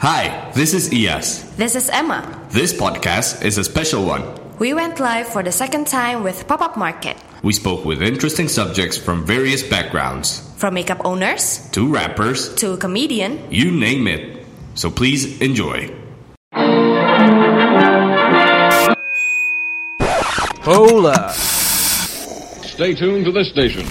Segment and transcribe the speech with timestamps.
[0.00, 1.44] Hi, this is Iyas.
[1.56, 2.24] This is Emma.
[2.48, 4.24] This podcast is a special one.
[4.58, 7.18] We went live for the second time with Pop Up Market.
[7.42, 12.78] We spoke with interesting subjects from various backgrounds, From makeup owners to rappers, to a
[12.78, 14.46] comedian, you name it.
[14.74, 15.92] So please enjoy.
[20.64, 21.28] Hola.
[22.64, 23.84] Stay tuned to this station.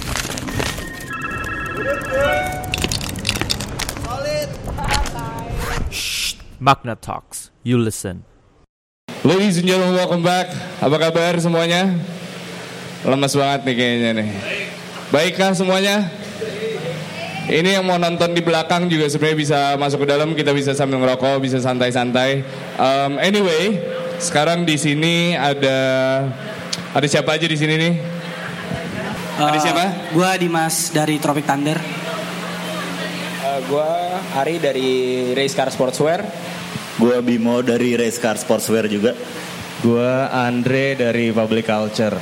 [6.60, 7.56] Magna Talks.
[7.64, 8.28] You listen.
[9.24, 10.52] Ladies and gentlemen, welcome back.
[10.84, 11.88] Apa kabar semuanya?
[13.08, 14.30] Lemes banget nih kayaknya nih.
[15.08, 16.12] Baikkah semuanya?
[17.48, 20.36] Ini yang mau nonton di belakang juga sebenarnya bisa masuk ke dalam.
[20.36, 22.44] Kita bisa sambil ngerokok, bisa santai-santai.
[22.76, 23.80] Um, anyway,
[24.20, 25.80] sekarang di sini ada
[26.92, 27.94] ada siapa aja di sini nih?
[29.40, 29.84] Ada siapa?
[30.12, 31.80] Gue Dimas dari Tropic Thunder.
[33.66, 33.92] Gue
[34.40, 34.90] Ari dari
[35.36, 36.24] Race Car Sportswear.
[37.00, 39.16] Gue Bimo dari Race Car Sportswear juga.
[39.80, 42.16] Gue Andre dari Public Culture.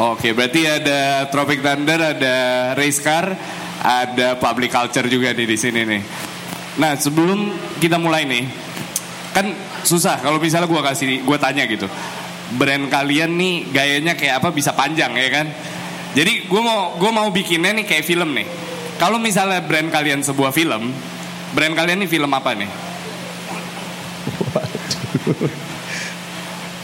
[0.00, 2.36] Oke, berarti ada Tropic Thunder, ada
[2.72, 3.36] Race Car,
[3.84, 6.02] ada Public Culture juga nih di sini nih.
[6.80, 8.48] Nah, sebelum kita mulai nih,
[9.36, 9.52] kan
[9.84, 11.84] susah kalau misalnya gue kasih, gue tanya gitu,
[12.56, 15.46] brand kalian nih gayanya kayak apa bisa panjang ya kan?
[16.16, 18.71] Jadi gue mau gue mau bikinnya nih kayak film nih.
[19.02, 20.94] Kalau misalnya brand kalian sebuah film,
[21.58, 22.70] brand kalian nih film apa nih?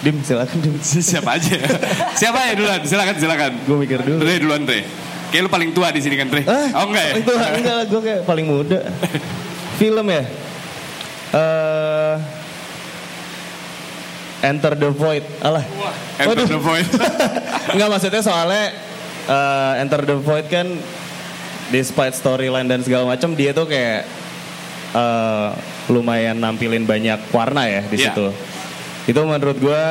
[0.03, 0.75] Dim silakan Dim.
[0.83, 1.55] Siapa aja?
[2.19, 2.83] Siapa ya duluan?
[2.83, 3.53] Silakan silakan.
[3.63, 4.19] Gue mikir dulu.
[4.19, 4.83] Dre duluan Dre.
[5.31, 6.43] Kayak lu paling tua di sini kan Dre?
[6.43, 7.15] oh enggak ya?
[7.23, 8.83] Itu enggak lah, gue kayak paling muda.
[9.79, 10.23] Film ya?
[11.39, 12.15] Eh
[14.43, 15.23] Enter the Void.
[15.39, 15.63] Alah.
[16.19, 16.87] Enter the Void.
[17.75, 18.75] Enggak maksudnya soalnya
[19.27, 20.67] eh, Enter the Void kan
[21.69, 24.09] despite storyline dan segala macam dia tuh kayak
[24.91, 25.49] eh,
[25.89, 28.13] lumayan nampilin banyak warna ya di Iya.
[28.13, 28.27] situ.
[29.07, 29.85] Itu menurut gue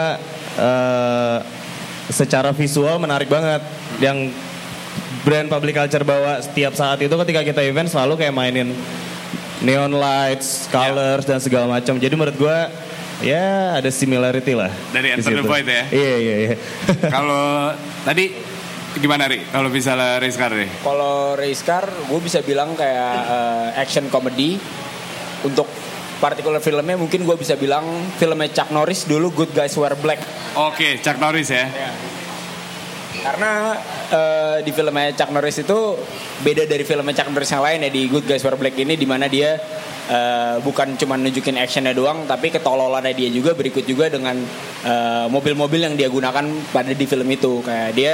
[0.57, 1.37] eh,
[2.09, 3.61] secara visual menarik banget.
[3.97, 4.31] Yang
[5.21, 8.71] brand public culture bawa setiap saat itu ketika kita event selalu kayak mainin
[9.59, 11.97] neon lights, colors dan segala macam.
[11.97, 12.57] Jadi menurut gue
[13.25, 14.69] ya ada similarity lah.
[14.93, 15.41] Dari Enter the.
[15.41, 15.83] Void ya?
[15.89, 16.53] Iya iya iya.
[17.09, 17.73] Kalau
[18.05, 18.29] tadi
[18.99, 19.45] gimana Ri?
[19.49, 20.69] Kalau misalnya race car nih?
[20.81, 24.59] Kalau Race Car, gue bisa bilang kayak eh, action comedy.
[25.45, 25.69] Untuk
[26.17, 27.85] particular filmnya mungkin gue bisa bilang
[28.17, 30.19] filmnya Chuck Norris dulu Good Guys Wear Black.
[30.57, 31.69] Oke, Chuck Norris ya.
[33.23, 33.75] Karena
[34.11, 35.79] eh, di filmnya Chuck Norris itu
[36.41, 39.07] beda dari filmnya Chuck Norris yang lain ya di Good Guys Wear Black ini di
[39.09, 39.57] mana dia
[40.07, 44.37] eh, bukan cuma nunjukin actionnya doang tapi ketololannya dia juga berikut juga dengan
[44.85, 47.59] eh, mobil-mobil yang dia gunakan pada di film itu.
[47.65, 48.13] Kayak dia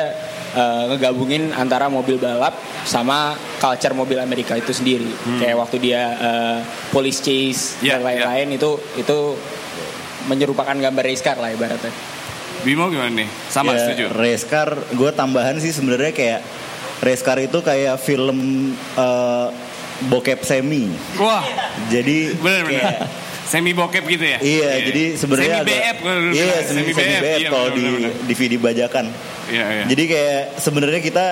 [0.55, 5.09] eh, ngegabungin antara mobil balap sama culture mobil Amerika itu sendiri.
[5.37, 6.59] Kayak waktu dia eh,
[6.89, 9.35] police chase Ya, dan lain-lain itu itu
[10.31, 12.12] menyerupakan gambar race car lah ibaratnya.
[12.63, 13.27] Bimo gimana nih?
[13.47, 14.03] Sama Ya, setuju?
[14.15, 16.39] Race Car, gue tambahan sih sebenarnya kayak
[16.99, 19.47] Race Car itu kayak film eh,
[20.07, 20.87] bokep semi.
[21.19, 21.43] Wah,
[21.91, 22.79] Jadi bener-bener.
[22.79, 24.39] kayak Semi bokep gitu ya?
[24.39, 25.97] Iya, jadi sebenarnya Semi BF
[26.31, 27.83] Iya, semi, semi BF iya, kalau di.
[28.25, 29.05] DVD bajakan.
[29.51, 29.83] Iya, iya.
[29.83, 31.25] Jadi kayak sebenarnya kita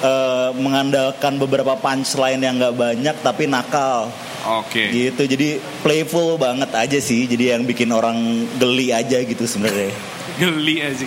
[0.00, 4.08] eh, mengandalkan beberapa punchline yang nggak banyak tapi nakal
[4.48, 4.90] Oke.
[4.90, 5.22] gitu.
[5.28, 7.28] Jadi playful banget aja sih.
[7.28, 8.16] Jadi yang bikin orang
[8.56, 9.92] geli aja gitu sebenarnya.
[10.38, 11.06] Geli aja.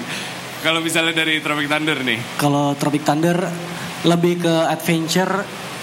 [0.61, 2.19] Kalau misalnya dari Tropic Thunder nih.
[2.37, 3.37] Kalau Tropic Thunder
[4.05, 5.41] lebih ke adventure,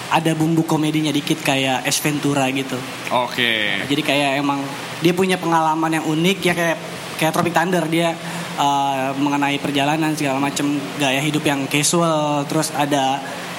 [0.09, 2.79] ada bumbu komedinya dikit kayak Ace Ventura gitu.
[3.11, 3.85] Oke.
[3.85, 4.63] Jadi kayak emang
[5.03, 6.79] dia punya pengalaman yang unik ya kayak
[7.19, 8.15] kayak Tropic Thunder dia
[8.59, 13.19] uh, mengenai perjalanan segala macam gaya hidup yang casual terus ada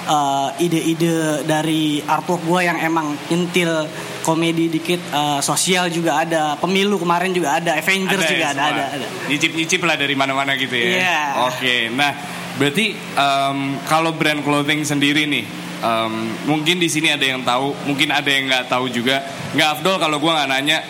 [0.10, 3.86] uh, ide-ide dari artwork gue yang emang nyentil
[4.26, 8.84] komedi dikit uh, sosial juga ada pemilu kemarin juga ada Avengers juga ya ada ada
[9.00, 10.90] ada Nyicip-nyicip lah dari mana-mana gitu ya.
[11.00, 11.22] Iya.
[11.50, 11.76] Oke.
[11.94, 12.12] Nah,
[12.58, 15.46] berarti em, kalau brand clothing sendiri nih,
[15.86, 16.14] em,
[16.50, 19.22] mungkin di sini ada yang tahu, mungkin ada yang nggak tahu juga.
[19.54, 20.82] Nggak afdol kalau gue nggak nanya,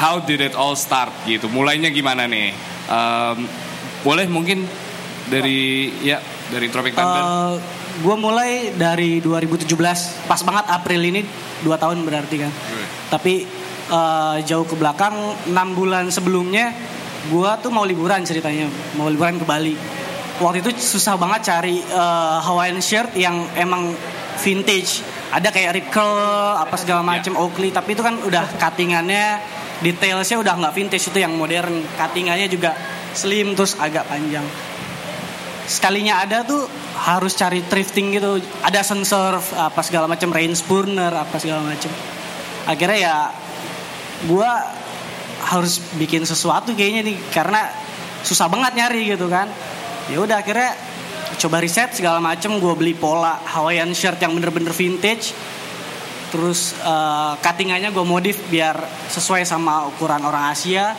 [0.00, 1.46] how did it all start gitu.
[1.52, 2.56] Mulainya gimana nih?
[2.88, 3.38] Em,
[4.04, 4.64] boleh mungkin
[5.28, 6.20] dari ya
[6.52, 7.24] dari Tropic Thunder.
[8.02, 9.70] Gue mulai dari 2017
[10.26, 11.20] pas banget April ini
[11.62, 12.52] dua tahun berarti kan.
[13.12, 13.34] Tapi
[13.90, 15.14] eh, jauh ke belakang
[15.46, 16.74] enam bulan sebelumnya
[17.30, 18.66] gue tuh mau liburan ceritanya.
[18.98, 19.76] Mau liburan ke Bali.
[20.42, 23.94] Waktu itu susah banget cari eh, Hawaiian shirt yang emang
[24.42, 25.04] vintage.
[25.30, 27.70] Ada kayak Rip Curl apa segala macam Oakley.
[27.70, 29.38] Tapi itu kan udah cuttingannya
[29.82, 31.78] detailsnya udah nggak vintage itu yang modern.
[31.94, 32.74] Cuttingannya juga
[33.14, 34.42] slim terus agak panjang
[35.64, 36.68] sekalinya ada tuh
[37.00, 38.40] harus cari thrifting gitu.
[38.64, 41.90] Ada sunsurf apa segala macam rain spurner apa segala macam.
[42.68, 43.16] Akhirnya ya
[44.24, 44.50] gue
[45.44, 47.68] harus bikin sesuatu kayaknya nih karena
[48.24, 49.48] susah banget nyari gitu kan.
[50.08, 50.76] Ya udah akhirnya
[51.40, 55.32] coba riset segala macem gue beli pola Hawaiian shirt yang bener-bener vintage.
[56.32, 58.74] Terus uh, cuttingannya gue modif biar
[59.12, 60.92] sesuai sama ukuran orang Asia.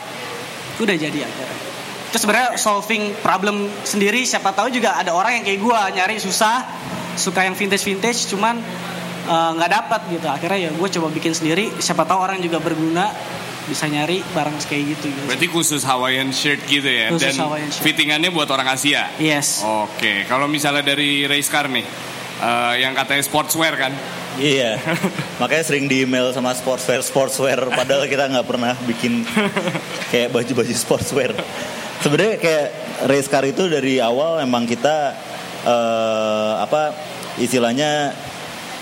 [0.80, 1.75] Udah jadi akhirnya
[2.16, 6.64] terus sebenarnya solving problem sendiri siapa tahu juga ada orang yang kayak gue nyari susah
[7.12, 8.56] suka yang vintage vintage cuman
[9.28, 12.56] eh, nggak uh, dapat gitu akhirnya ya gue coba bikin sendiri siapa tahu orang juga
[12.56, 13.12] berguna
[13.68, 15.28] bisa nyari barang kayak gitu, gitu.
[15.28, 17.12] Berarti khusus Hawaiian shirt gitu ya?
[17.12, 17.84] Khusus Dan Hawaiian shirt.
[17.84, 19.10] fittingannya buat orang Asia?
[19.18, 19.60] Yes.
[19.60, 21.82] Oke, kalau misalnya dari race car nih,
[22.46, 23.90] uh, yang katanya sportswear kan?
[24.38, 24.78] Iya,
[25.42, 27.58] makanya sering di email sama sportswear, sportswear.
[27.74, 29.26] Padahal kita nggak pernah bikin
[30.14, 31.34] kayak baju-baju sportswear.
[32.06, 32.68] Sebenarnya kayak
[33.10, 35.10] race car itu dari awal memang kita
[35.66, 36.94] uh, apa
[37.34, 38.14] istilahnya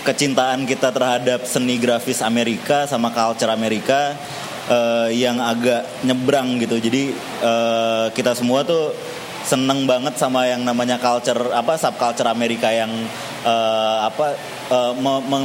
[0.05, 4.13] kecintaan kita terhadap seni grafis Amerika sama culture Amerika
[4.69, 6.77] uh, yang agak nyebrang gitu.
[6.77, 8.93] Jadi uh, kita semua tuh
[9.41, 12.93] seneng banget sama yang namanya culture apa subculture Amerika yang
[13.41, 14.37] uh, apa
[14.69, 14.93] uh,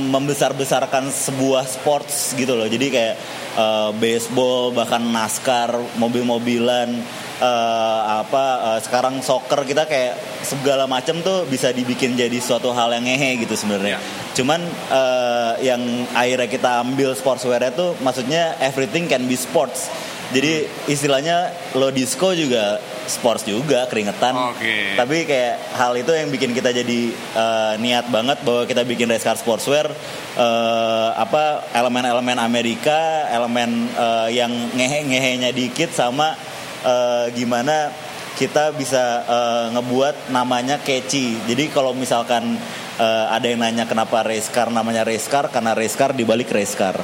[0.04, 2.68] membesar-besarkan sebuah sports gitu loh.
[2.68, 3.16] Jadi kayak
[3.56, 7.00] uh, baseball bahkan NASCAR, mobil-mobilan
[7.40, 10.14] uh, apa uh, sekarang soccer kita kayak
[10.44, 13.98] segala macam tuh bisa dibikin jadi suatu hal yang ngehe gitu sebenarnya.
[13.98, 14.02] Yeah.
[14.36, 14.60] Cuman
[14.92, 15.82] uh, yang
[16.14, 19.90] akhirnya kita ambil sportswear itu maksudnya everything can be sports.
[20.30, 22.78] Jadi istilahnya lo disco juga
[23.10, 24.54] sports juga keringetan.
[24.54, 24.94] Okay.
[24.94, 27.00] Tapi kayak hal itu yang bikin kita jadi
[27.34, 29.90] uh, niat banget bahwa kita bikin race car sportswear
[30.38, 36.38] uh, apa elemen-elemen Amerika, elemen uh, yang ngehe-ngehenya dikit sama
[36.84, 37.92] uh, gimana
[38.36, 41.36] kita bisa uh, ngebuat namanya catchy.
[41.44, 42.56] Jadi kalau misalkan
[42.96, 46.72] uh, ada yang nanya kenapa race car namanya race car karena race car dibalik race
[46.72, 46.96] car.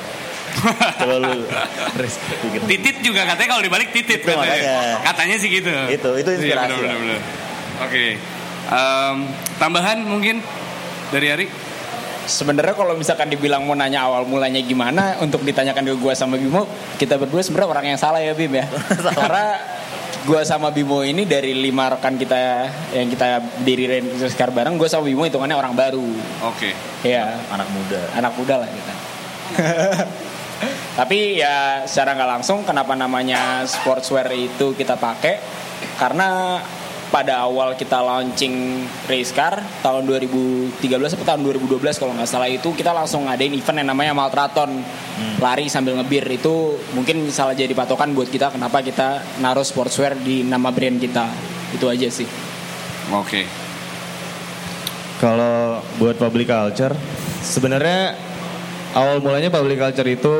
[1.00, 1.44] Coba lu
[2.64, 5.04] Titit juga katanya kalau dibalik titit itu katanya.
[5.04, 5.68] katanya sih gitu.
[5.92, 6.72] Itu itu iya, inspirasi.
[6.72, 7.92] Iya, bener, bener, Oke.
[7.92, 8.10] Okay.
[8.66, 9.16] Um,
[9.60, 10.40] tambahan mungkin
[11.12, 11.46] dari Ari?
[12.26, 16.66] Sebenarnya kalau misalkan dibilang mau nanya awal mulanya gimana untuk ditanyakan ke gue sama Bimo,
[16.98, 18.66] kita berdua sebenarnya orang yang salah ya Bim ya.
[19.22, 19.56] Karena
[20.26, 25.06] gue sama Bimo ini dari lima rekan kita yang kita diriin sekarang bareng, gue sama
[25.06, 26.02] Bimo hitungannya orang baru.
[26.50, 26.74] Oke.
[26.74, 27.14] Okay.
[27.14, 27.38] Iya.
[27.54, 28.00] Anak muda.
[28.18, 28.92] Anak muda lah kita.
[30.98, 35.38] Tapi ya secara nggak langsung kenapa namanya sportswear itu kita pakai
[36.00, 36.58] karena
[37.08, 40.78] pada awal kita launching race car tahun 2013
[41.14, 45.36] atau tahun 2012 kalau nggak salah itu kita langsung ngadain event yang namanya Maltraton hmm.
[45.38, 50.42] lari sambil ngebir itu mungkin salah jadi patokan buat kita kenapa kita naruh sportswear di
[50.42, 51.30] nama brand kita
[51.74, 52.28] itu aja sih.
[53.14, 53.22] Oke.
[53.22, 53.44] Okay.
[55.16, 56.92] Kalau buat public culture
[57.40, 58.18] sebenarnya
[58.92, 60.34] awal mulanya public culture itu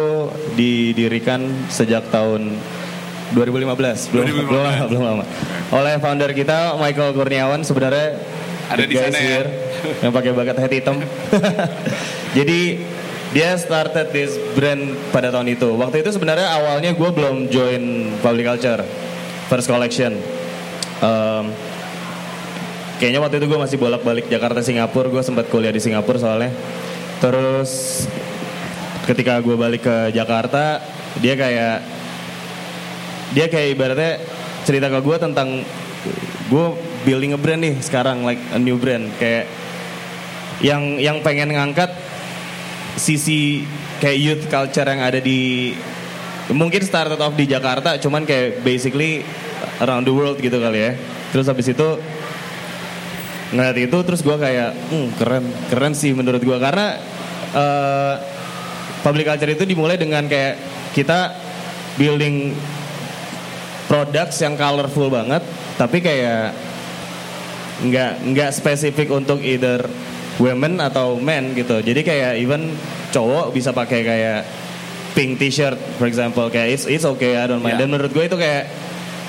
[0.59, 2.59] didirikan sejak tahun
[3.35, 4.51] 2015 belum 2015.
[4.51, 5.25] belum lama belum lama.
[5.75, 8.23] Oleh founder kita Michael Kurniawan sebenarnya
[8.71, 9.43] ada di sana ya?
[10.03, 10.97] yang pakai bakat hat hitam.
[12.39, 12.61] Jadi
[13.35, 15.75] dia started this brand pada tahun itu.
[15.75, 18.83] Waktu itu sebenarnya awalnya gue belum join public culture
[19.51, 20.19] first collection.
[21.03, 21.51] Um,
[22.99, 25.11] kayaknya waktu itu gue masih bolak-balik Jakarta Singapura.
[25.11, 26.51] Gue sempat kuliah di Singapura soalnya.
[27.19, 28.05] Terus
[29.07, 30.83] ketika gue balik ke Jakarta
[31.23, 31.96] dia kayak
[33.35, 34.13] dia kayak ibaratnya
[34.63, 35.49] cerita ke gue tentang
[36.47, 36.67] gue
[37.03, 39.11] building a brand nih sekarang like a new brand.
[39.19, 39.51] Kayak
[40.63, 41.91] yang yang pengen ngangkat
[42.97, 43.67] sisi
[44.03, 45.73] kayak youth culture yang ada di
[46.53, 49.27] mungkin started off di Jakarta cuman kayak basically
[49.83, 50.93] around the world gitu kali ya.
[51.35, 51.89] Terus habis itu
[53.55, 56.99] ngeliat itu terus gue kayak hmm, keren keren sih menurut gue karena
[57.55, 58.15] uh,
[59.07, 60.59] public culture itu dimulai dengan kayak
[60.91, 61.31] kita
[61.95, 62.51] building
[63.87, 65.43] products yang colorful banget
[65.79, 66.55] tapi kayak
[67.87, 69.85] nggak nggak spesifik untuk either
[70.41, 72.73] women atau men gitu jadi kayak even
[73.13, 74.41] cowok bisa pakai kayak
[75.17, 77.89] pink t-shirt for example kayak it's it's okay I don't mind yeah.
[77.89, 78.69] dan menurut gue itu kayak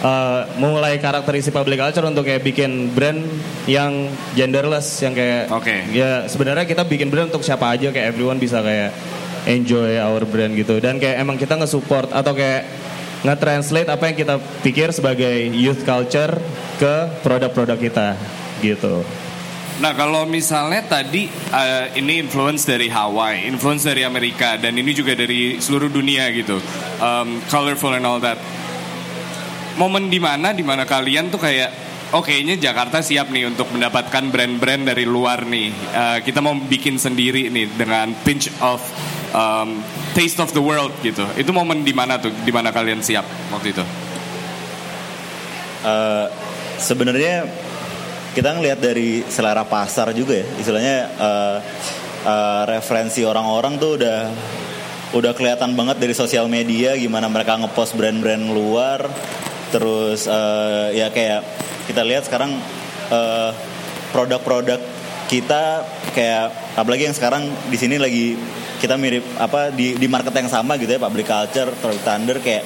[0.04, 3.24] uh, mulai karakteristik public culture untuk kayak bikin brand
[3.66, 5.88] yang genderless yang kayak okay.
[5.96, 8.92] ya sebenarnya kita bikin brand untuk siapa aja kayak everyone bisa kayak
[9.48, 12.68] enjoy our brand gitu dan kayak emang kita nge-support atau kayak
[13.26, 16.38] nge-translate apa yang kita pikir sebagai youth culture
[16.78, 16.96] ke
[17.26, 18.08] produk-produk kita
[18.62, 19.02] gitu.
[19.78, 25.14] Nah kalau misalnya tadi uh, ini influence dari Hawaii, influence dari Amerika dan ini juga
[25.14, 26.58] dari seluruh dunia gitu,
[26.98, 28.42] um, colorful and all that.
[29.78, 31.70] Momen di mana di mana kalian tuh kayak,
[32.10, 35.70] oke oh, ini Jakarta siap nih untuk mendapatkan brand-brand dari luar nih.
[35.94, 38.82] Uh, kita mau bikin sendiri nih dengan pinch of
[39.34, 39.82] um,
[40.14, 41.24] taste of the world gitu.
[41.40, 42.32] Itu momen di mana tuh?
[42.32, 43.84] Di mana kalian siap waktu itu?
[45.88, 46.26] Eh,
[46.78, 47.46] sebenarnya
[48.34, 51.58] kita ngelihat dari selera pasar juga ya istilahnya eh,
[52.22, 54.20] eh, referensi orang-orang tuh udah
[55.16, 59.10] udah kelihatan banget dari sosial media gimana mereka ngepost brand-brand luar
[59.74, 61.42] terus eh, ya kayak
[61.90, 62.58] kita lihat sekarang
[63.10, 63.52] eh,
[64.14, 64.82] produk-produk
[65.28, 68.38] kita kayak apalagi yang sekarang di sini lagi
[68.78, 72.64] kita mirip apa di di market yang sama gitu ya public culture, Tropic Thunder kayak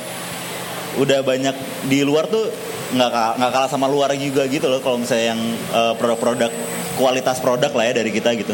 [1.00, 1.56] udah banyak
[1.88, 2.52] di luar tuh
[2.92, 5.42] nggak nggak kalah sama luar juga gitu loh kalau misalnya yang
[5.72, 6.52] eh, produk-produk
[7.00, 8.52] kualitas produk lah ya dari kita gitu.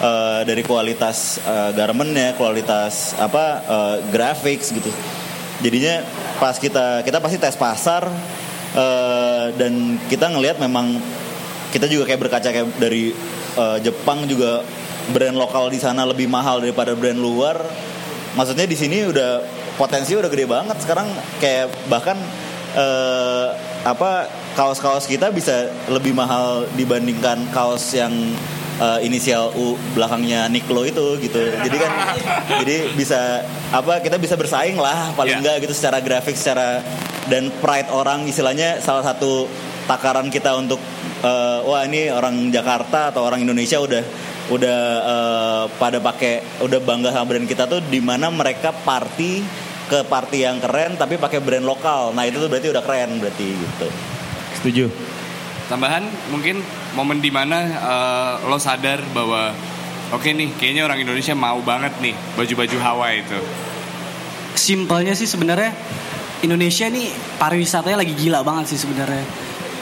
[0.00, 4.92] Eh, dari kualitas eh, garmentnya kualitas apa eh, graphics gitu.
[5.64, 6.04] Jadinya
[6.40, 8.08] pas kita kita pasti tes pasar
[8.76, 11.00] eh, dan kita ngelihat memang
[11.72, 13.12] kita juga kayak berkaca kayak dari
[13.56, 14.60] eh, Jepang juga
[15.08, 17.56] brand lokal di sana lebih mahal daripada brand luar.
[18.36, 19.42] Maksudnya di sini udah
[19.80, 20.76] potensi udah gede banget.
[20.84, 21.08] Sekarang
[21.40, 22.20] kayak bahkan
[22.76, 23.48] eh,
[23.80, 28.12] apa kaos-kaos kita bisa lebih mahal dibandingkan kaos yang
[28.78, 31.42] eh, inisial U belakangnya Niklo itu gitu.
[31.64, 31.92] Jadi kan
[32.62, 33.42] jadi bisa
[33.72, 36.84] apa kita bisa bersaing lah paling enggak gitu secara grafik secara
[37.26, 38.28] dan pride orang.
[38.28, 39.48] Istilahnya salah satu
[39.90, 40.78] takaran kita untuk
[41.24, 47.14] eh, wah ini orang Jakarta atau orang Indonesia udah udah eh, pada pakai udah bangga
[47.14, 49.46] sama brand kita tuh di mana mereka party
[49.86, 52.14] ke party yang keren tapi pakai brand lokal.
[52.14, 53.88] Nah, itu tuh berarti udah keren berarti gitu.
[54.58, 54.84] Setuju.
[55.70, 56.02] Tambahan
[56.34, 56.62] mungkin
[56.98, 59.54] momen di mana eh, lo sadar bahwa
[60.10, 63.38] oke nih kayaknya orang Indonesia mau banget nih baju-baju Hawaii itu.
[64.58, 65.70] Simpelnya sih sebenarnya
[66.42, 69.22] Indonesia nih pariwisatanya lagi gila banget sih sebenarnya.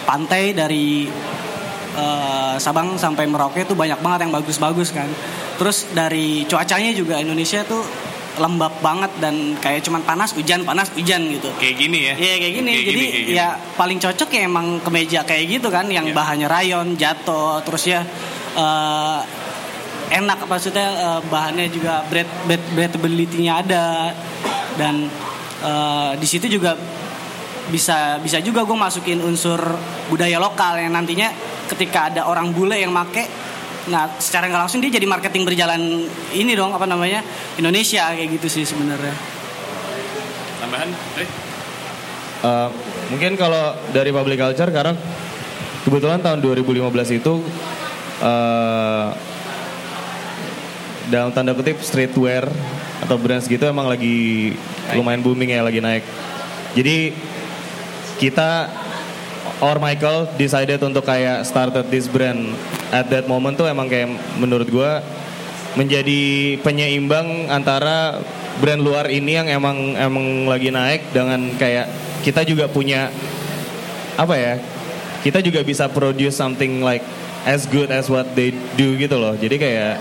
[0.04, 1.08] Pantai dari
[1.98, 5.10] eh, Sabang sampai Merauke tuh banyak banget yang bagus-bagus kan.
[5.58, 7.82] Terus dari cuacanya juga Indonesia tuh
[8.38, 11.50] lembab banget dan kayak cuman panas hujan panas hujan gitu.
[11.58, 12.14] Kayak gini ya.
[12.14, 12.70] Iya kayak gini.
[12.72, 13.36] Kayak Jadi kayak gini.
[13.36, 18.06] ya paling cocok ya emang kemeja kayak gitu kan, yang bahannya rayon, jatuh, terus ya
[18.54, 19.20] eh,
[20.14, 24.14] enak maksudnya eh, bahannya juga bread, bread breathability-nya ada
[24.78, 25.10] dan
[25.60, 26.78] eh, di situ juga
[27.68, 29.60] bisa bisa juga gue masukin unsur
[30.08, 31.28] budaya lokal yang nantinya
[31.68, 33.28] ketika ada orang bule yang make
[33.88, 35.80] nah secara nggak langsung dia jadi marketing berjalan
[36.37, 37.25] ini dong apa namanya
[37.56, 39.38] Indonesia kayak gitu sih sebenarnya
[40.58, 40.90] Tambahan?
[41.22, 41.28] Eh?
[42.38, 42.68] Eh,
[43.14, 44.94] mungkin kalau dari public culture karena
[45.87, 47.34] kebetulan tahun 2015 itu
[48.22, 49.08] eh,
[51.08, 52.44] dalam tanda kutip streetwear
[53.00, 54.52] atau brands gitu emang lagi
[54.92, 56.04] lumayan booming ya lagi naik.
[56.76, 57.16] Jadi
[58.18, 58.68] kita
[59.58, 62.54] or Michael decided untuk kayak started this brand
[62.94, 65.02] at that moment tuh emang kayak menurut gua
[65.74, 68.22] menjadi penyeimbang antara
[68.58, 71.86] brand luar ini yang emang emang lagi naik dengan kayak
[72.26, 73.10] kita juga punya
[74.18, 74.54] apa ya
[75.22, 77.02] kita juga bisa produce something like
[77.46, 79.34] as good as what they do gitu loh.
[79.34, 79.98] Jadi kayak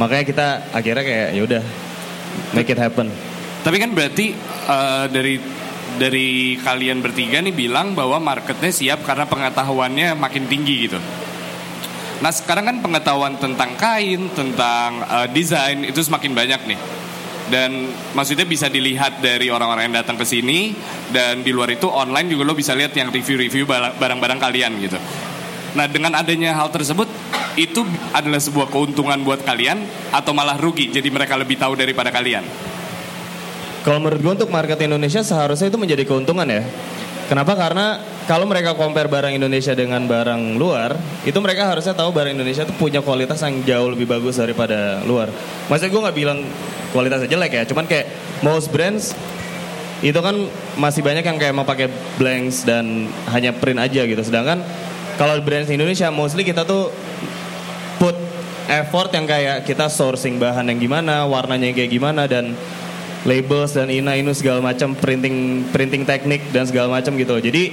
[0.00, 1.62] makanya kita akhirnya kayak ya udah
[2.56, 3.08] make it happen.
[3.60, 4.32] Tapi kan berarti
[4.68, 5.34] eh, dari
[5.96, 11.00] dari kalian bertiga nih bilang bahwa marketnya siap karena pengetahuannya makin tinggi gitu.
[12.20, 16.80] Nah sekarang kan pengetahuan tentang kain, tentang eh, desain itu semakin banyak nih.
[17.50, 20.70] Dan maksudnya bisa dilihat dari orang-orang yang datang ke sini
[21.10, 23.66] dan di luar itu online juga lo bisa lihat yang review-review
[23.98, 24.94] barang-barang kalian gitu.
[25.74, 27.10] Nah dengan adanya hal tersebut
[27.58, 27.82] itu
[28.14, 29.82] adalah sebuah keuntungan buat kalian
[30.14, 32.46] atau malah rugi jadi mereka lebih tahu daripada kalian.
[33.80, 36.60] Kalau menurut gue untuk market Indonesia seharusnya itu menjadi keuntungan ya.
[37.30, 37.54] Kenapa?
[37.54, 37.96] Karena
[38.26, 42.74] kalau mereka compare barang Indonesia dengan barang luar, itu mereka harusnya tahu barang Indonesia itu
[42.74, 45.30] punya kualitas yang jauh lebih bagus daripada luar.
[45.70, 46.38] Maksudnya gue nggak bilang
[46.90, 48.10] kualitasnya jelek ya, cuman kayak
[48.42, 49.14] most brands
[50.00, 50.32] itu kan
[50.80, 54.22] masih banyak yang kayak mau pakai blanks dan hanya print aja gitu.
[54.26, 54.64] Sedangkan
[55.14, 56.90] kalau brands Indonesia mostly kita tuh
[58.00, 58.16] put
[58.66, 62.58] effort yang kayak kita sourcing bahan yang gimana, warnanya yang kayak gimana dan
[63.28, 67.36] labels dan ina inu segala macam printing printing teknik dan segala macam gitu.
[67.36, 67.72] Jadi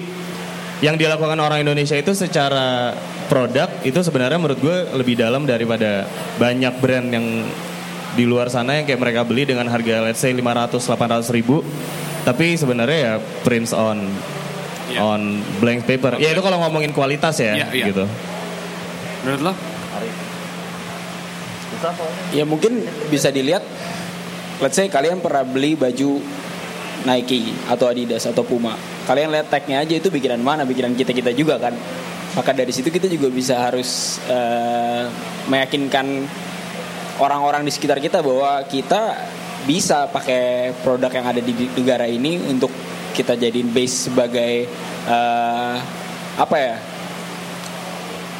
[0.84, 2.94] yang dilakukan orang Indonesia itu secara
[3.32, 6.06] produk itu sebenarnya menurut gue lebih dalam daripada
[6.38, 7.26] banyak brand yang
[8.14, 11.62] di luar sana yang kayak mereka beli dengan harga let's say 500 800 ribu
[12.26, 13.14] tapi sebenarnya ya
[13.46, 14.04] prints on
[15.00, 16.20] on blank paper.
[16.20, 17.86] Ya itu kalau ngomongin kualitas ya Iya, iya.
[17.92, 18.06] gitu.
[19.26, 19.54] Menurut lo?
[22.34, 23.62] Ya mungkin bisa dilihat
[24.58, 26.18] Let's say kalian pernah beli baju
[27.06, 28.74] Nike atau Adidas atau Puma.
[29.06, 30.66] Kalian lihat tagnya aja itu bikinan mana?
[30.66, 31.78] Bikinan kita-kita juga kan.
[32.34, 35.06] Maka dari situ kita juga bisa harus eh,
[35.48, 36.06] Meyakinkan
[37.22, 39.16] orang-orang di sekitar kita bahwa kita
[39.70, 42.70] bisa pakai produk yang ada di negara ini untuk
[43.14, 44.66] kita jadiin base sebagai
[45.06, 45.76] eh,
[46.38, 46.76] apa ya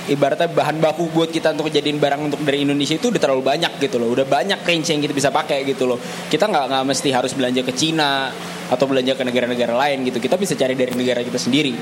[0.08, 3.76] ibaratnya bahan baku buat kita untuk jadiin barang untuk dari Indonesia itu udah terlalu banyak
[3.84, 4.16] gitu loh.
[4.16, 6.00] Udah banyak range yang kita bisa pakai gitu loh.
[6.00, 8.32] Kita nggak nggak mesti harus belanja ke Cina
[8.68, 10.24] atau belanja ke negara-negara lain gitu.
[10.24, 11.76] Kita bisa cari dari negara kita sendiri.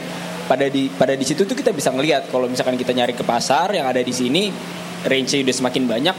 [0.46, 3.74] Pada di pada di situ tuh kita bisa ngelihat kalau misalkan kita nyari ke pasar
[3.74, 4.50] yang ada di sini
[5.05, 6.15] range-nya udah semakin banyak.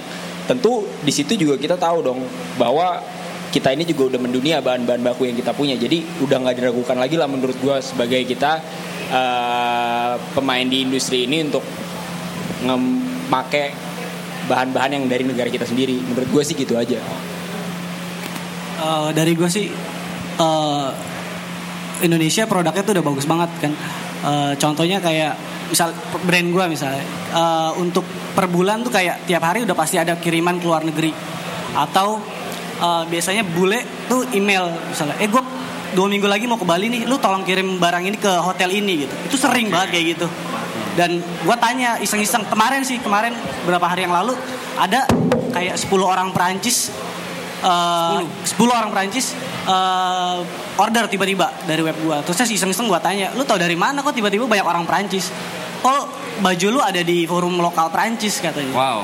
[0.47, 2.23] Tentu di situ juga kita tahu dong
[2.55, 3.03] bahwa
[3.51, 5.75] kita ini juga udah mendunia bahan-bahan baku yang kita punya.
[5.75, 8.63] Jadi udah nggak diragukan lagi lah menurut gua sebagai kita
[9.11, 11.67] eh, pemain di industri ini untuk
[12.65, 13.75] memakai
[14.47, 15.99] bahan-bahan yang dari negara kita sendiri.
[16.01, 16.99] Menurut gue sih gitu aja.
[18.77, 19.67] Eh, dari gue sih
[20.39, 20.89] eh,
[22.05, 23.73] Indonesia produknya tuh udah bagus banget kan.
[24.27, 25.35] Eh, contohnya kayak
[25.67, 25.91] misal
[26.23, 30.63] brand gue misalnya eh, untuk per bulan tuh kayak tiap hari udah pasti ada kiriman
[30.63, 31.11] ke luar negeri.
[31.75, 32.23] Atau
[32.81, 35.43] eh, biasanya bule tuh email misalnya eh gue
[35.97, 39.09] dua minggu lagi mau ke Bali nih lu tolong kirim barang ini ke hotel ini
[39.09, 39.15] gitu.
[39.33, 40.29] Itu sering banget kayak gitu
[40.97, 43.37] dan gue tanya iseng-iseng kemarin sih kemarin
[43.69, 44.33] berapa hari yang lalu
[44.81, 45.05] ada
[45.53, 46.91] kayak 10 orang Perancis
[47.63, 49.37] eh, 10 orang Perancis
[49.69, 50.39] eh,
[50.77, 52.21] order tiba-tiba dari web gua.
[52.21, 55.33] Terus saya iseng-iseng gua tanya, "Lu tau dari mana kok tiba-tiba banyak orang Perancis?"
[55.81, 56.05] "Oh,
[56.45, 58.77] baju lu ada di forum lokal Perancis," katanya.
[58.77, 59.01] Wow.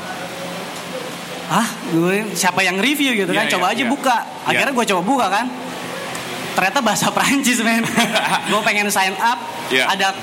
[1.53, 3.45] Ah, gue siapa yang review gitu kan?
[3.45, 3.93] Iya, coba iya, aja iya.
[3.93, 4.17] buka.
[4.49, 5.47] Akhirnya gue coba buka kan.
[6.57, 7.85] Ternyata bahasa Perancis men.
[8.51, 9.37] gue pengen sign up.
[9.69, 9.85] Iya.
[9.93, 10.17] Ada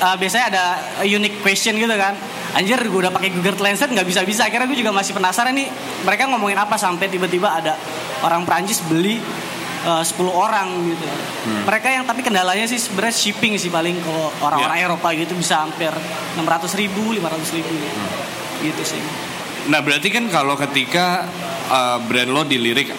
[0.00, 0.64] uh, biasanya ada
[1.04, 2.16] unique question gitu kan.
[2.50, 4.42] Anjir gue udah pakai Google Translate nggak bisa bisa.
[4.48, 5.70] Akhirnya gue juga masih penasaran nih
[6.02, 7.78] mereka ngomongin apa sampai tiba-tiba ada
[8.26, 9.22] orang Perancis beli
[9.86, 11.06] uh, 10 orang gitu.
[11.06, 11.62] Hmm.
[11.70, 14.86] Mereka yang tapi kendalanya sih sebenarnya shipping sih paling kalau orang-orang Iya.
[14.90, 15.94] Eropa gitu bisa hampir
[16.34, 18.66] 600 ribu, 500 ribu Hmm.
[18.66, 19.00] gitu sih.
[19.70, 21.28] Nah berarti kan kalau ketika
[21.70, 22.90] uh, brand lo dilirik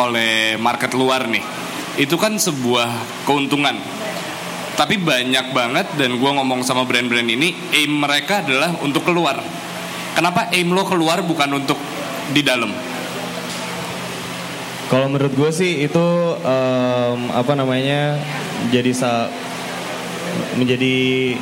[0.00, 1.44] oleh market luar nih,
[2.00, 2.88] itu kan sebuah
[3.28, 3.76] keuntungan.
[4.76, 9.40] Tapi banyak banget dan gue ngomong sama brand-brand ini, aim mereka adalah untuk keluar.
[10.12, 11.80] Kenapa aim lo keluar bukan untuk
[12.36, 12.72] di dalam?
[14.86, 16.06] Kalau menurut gue sih itu
[16.46, 18.20] em, apa namanya
[18.70, 19.26] jadi sa
[20.54, 21.34] menjadi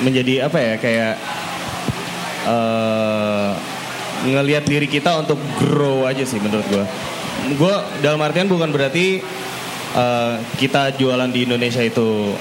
[0.00, 1.14] menjadi apa ya kayak
[2.46, 3.50] eh
[4.26, 6.84] ngelihat diri kita untuk grow aja sih menurut gue.
[7.60, 9.20] Gue dalam artian bukan berarti
[9.96, 12.36] eh, kita jualan di Indonesia itu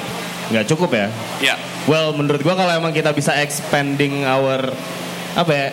[0.51, 1.07] nggak cukup ya.
[1.41, 4.73] Ya, Well, menurut gua kalau emang kita bisa expanding our
[5.33, 5.67] apa ya?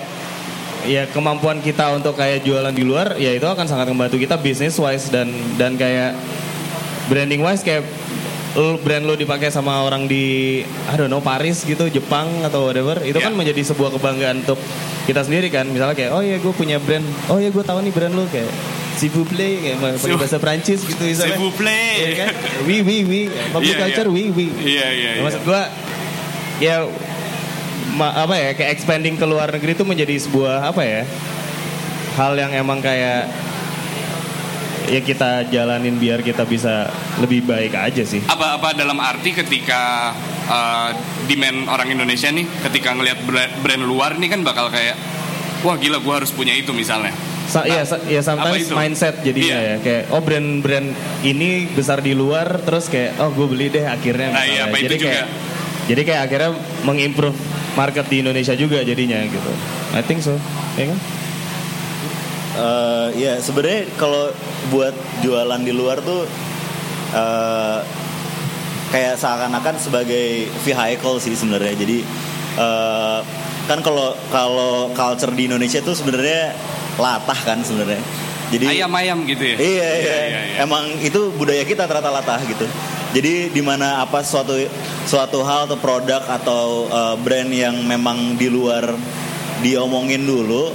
[0.82, 4.74] Ya kemampuan kita untuk kayak jualan di luar, ya itu akan sangat membantu kita business
[4.76, 6.18] wise dan dan kayak
[7.06, 7.86] branding wise kayak
[8.82, 13.16] brand lo dipakai sama orang di I don't know Paris gitu, Jepang atau whatever, itu
[13.16, 13.30] Ya.
[13.30, 14.58] kan menjadi sebuah kebanggaan untuk
[15.06, 15.64] kita sendiri kan.
[15.64, 18.50] Misalnya kayak oh ya gue punya brand, oh ya gue tahu nih brand lo kayak
[18.92, 21.32] S'il vous plaît, kayak pakai bahasa Prancis gitu misalnya.
[21.32, 21.96] S'il vous plaît.
[21.98, 22.28] Iya kan?
[22.64, 23.22] Oui, oui, oui.
[23.50, 23.82] Public Iya, iya.
[23.82, 24.46] culture, oui, oui.
[24.62, 25.62] Iya, iya, Nah, Maksud gue
[26.60, 26.76] ya
[27.92, 31.02] ma- apa ya kayak expanding ke luar negeri itu menjadi sebuah apa ya
[32.14, 33.26] hal yang emang kayak
[34.86, 38.20] ya kita jalanin biar kita bisa lebih baik aja sih.
[38.22, 40.12] apa-apa dalam arti ketika
[40.46, 40.90] uh,
[41.24, 44.94] demand orang Indonesia nih, ketika ngelihat brand, brand luar nih kan bakal kayak,
[45.62, 47.14] wah gila gue harus punya itu misalnya.
[47.52, 48.72] Sa- ya, sa- ya sometimes itu?
[48.72, 49.68] mindset jadinya Iya.
[49.68, 50.88] ya kayak oh brand-brand
[51.20, 54.32] ini besar di luar terus kayak oh gue beli deh akhirnya.
[54.32, 55.08] Nah, iya, apa itu jadi juga?
[55.12, 55.26] kayak
[55.82, 56.50] jadi kayak akhirnya
[56.82, 57.36] mengimprove
[57.72, 59.52] market di Indonesia juga jadinya gitu.
[59.92, 60.32] I think so,
[60.74, 60.98] ya kan?
[62.52, 64.28] Eh, ya sebenarnya kalau
[64.68, 66.28] buat jualan di luar tuh
[67.10, 67.78] eh,
[68.88, 70.26] kayak seakan-akan sebagai
[70.62, 71.72] vehicle sih sebenarnya.
[71.74, 71.98] Jadi
[72.56, 73.18] eh,
[73.62, 76.52] kan kalau kalau culture di Indonesia tuh sebenarnya
[76.98, 78.02] latah kan sebenarnya.
[78.52, 79.56] Jadi Ayam-ayam gitu ya?
[79.56, 80.56] Iya, iya, iya, iya.
[80.60, 82.68] Emang itu budaya kita ternyata latah gitu.
[83.12, 84.56] Jadi di mana apa suatu
[85.08, 88.92] suatu hal atau produk atau eh, brand yang memang di luar
[89.64, 90.72] diomongin dulu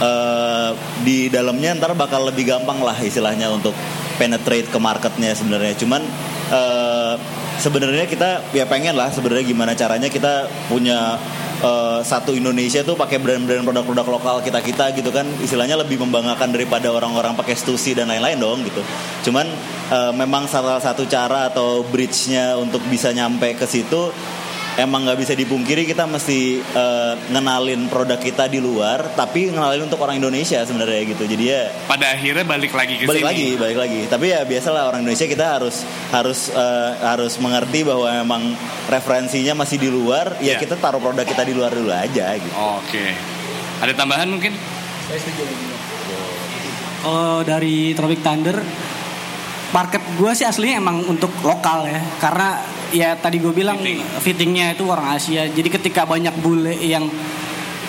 [0.00, 3.72] eh, di dalamnya ntar bakal lebih gampang lah istilahnya untuk
[4.20, 5.76] penetrate ke marketnya sebenarnya.
[5.80, 6.04] Cuman
[6.52, 7.14] eh,
[7.60, 11.16] sebenarnya kita ya pengen lah sebenarnya gimana caranya kita punya
[11.64, 16.52] eh, satu Indonesia tuh pakai brand-brand produk-produk lokal kita kita gitu kan istilahnya lebih membanggakan
[16.52, 18.84] daripada orang-orang pakai stussy dan lain-lain dong gitu.
[19.24, 19.48] Cuman
[19.88, 24.12] eh, memang salah satu cara atau bridge-nya untuk bisa nyampe ke situ
[24.76, 29.98] emang nggak bisa dipungkiri kita mesti eh, ngenalin produk kita di luar tapi ngenalin untuk
[29.98, 31.24] orang Indonesia sebenarnya gitu.
[31.24, 33.28] Jadi ya Pada akhirnya balik lagi ke balik sini.
[33.28, 35.76] lagi balik lagi tapi ya biasalah orang Indonesia kita harus
[36.10, 38.42] harus eh, harus mengerti bahwa memang
[38.86, 40.60] referensinya masih di luar ya Iya.
[40.60, 43.14] kita taruh produk kita di luar dulu aja gitu Oke.
[43.78, 44.54] Ada tambahan mungkin?
[45.04, 45.76] Saya setuju juga.
[47.00, 48.56] Kalau dari Tropic Thunder,
[49.70, 52.00] market gue sih aslinya emang untuk lokal ya.
[52.16, 53.82] Karena ya tadi gue bilang
[54.22, 55.50] fittingnya itu orang Asia.
[55.50, 57.10] Jadi ketika banyak bule yang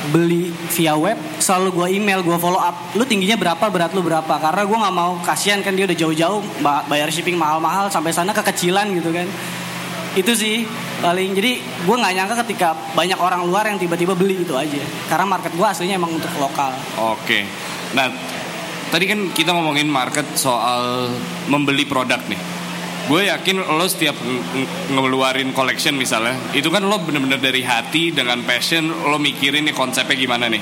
[0.09, 2.93] beli via web, selalu gue email, gue follow up.
[2.97, 4.37] Lu tingginya berapa, berat lu berapa?
[4.37, 8.33] Karena gue nggak mau kasihan kan dia udah jauh-jauh ba- bayar shipping mahal-mahal sampai sana
[8.33, 9.25] kekecilan gitu kan.
[10.17, 10.65] Itu sih
[11.01, 14.81] paling jadi gue nggak nyangka ketika banyak orang luar yang tiba-tiba beli gitu aja.
[15.09, 16.71] Karena market gue aslinya emang untuk lokal.
[17.17, 17.45] Oke.
[17.97, 18.13] Nah,
[18.93, 21.09] tadi kan kita ngomongin market soal
[21.49, 22.54] membeli produk nih.
[23.05, 28.09] Gue yakin lo setiap nge- nge- ngeluarin collection misalnya, itu kan lo bener-bener dari hati
[28.09, 30.61] dengan passion, lo mikirin nih konsepnya gimana nih.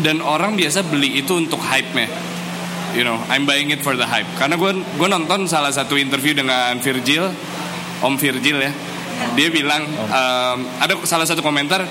[0.00, 2.08] Dan orang biasa beli itu untuk hype-nya.
[2.96, 4.26] You know, I'm buying it for the hype.
[4.40, 7.28] Karena gue gue nonton salah satu interview dengan Virgil,
[8.00, 8.72] Om Virgil ya.
[9.36, 11.84] Dia bilang um, ada salah satu komentar,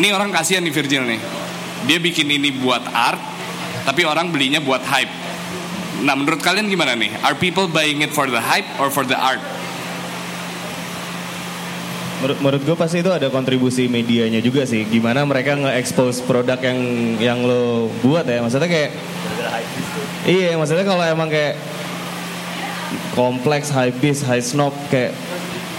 [0.00, 1.20] ini orang kasihan nih Virgil nih.
[1.84, 3.20] Dia bikin ini buat art,
[3.84, 5.12] tapi orang belinya buat hype.
[6.00, 7.12] Nah, menurut kalian gimana nih?
[7.20, 9.44] Are people buying it for the hype or for the art?
[12.24, 14.88] Menurut, menurut gue pasti itu ada kontribusi medianya juga sih.
[14.88, 16.78] Gimana mereka nge-expose produk yang
[17.18, 18.40] yang lo buat ya.
[18.40, 18.90] Maksudnya kayak
[20.22, 21.58] Iya, maksudnya kalau emang kayak
[23.18, 25.10] kompleks, high beast, high snob kayak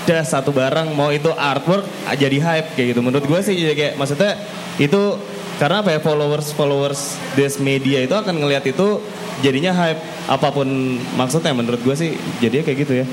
[0.04, 2.99] dah satu barang mau itu artwork jadi hype kayak gitu.
[2.99, 4.36] Menurut gue sih kayak maksudnya
[4.84, 5.15] itu
[5.61, 9.01] karena apa ya followers followers this media itu akan ngelihat itu
[9.45, 10.67] jadinya hype apa pun
[11.13, 12.11] maksudnya menurut gue sih
[12.41, 13.05] jadinya kayak gitu ya.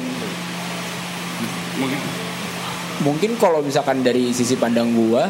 [1.81, 2.20] Mungkin
[3.00, 5.24] Mungkin kalau misalkan dari sisi pandang gua,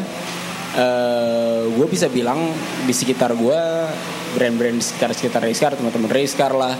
[0.75, 2.51] eh gue bisa bilang
[2.83, 3.87] di sekitar gua
[4.35, 6.75] brand-brand di sekitar sekitar Rizkar, teman-teman Rizkar lah,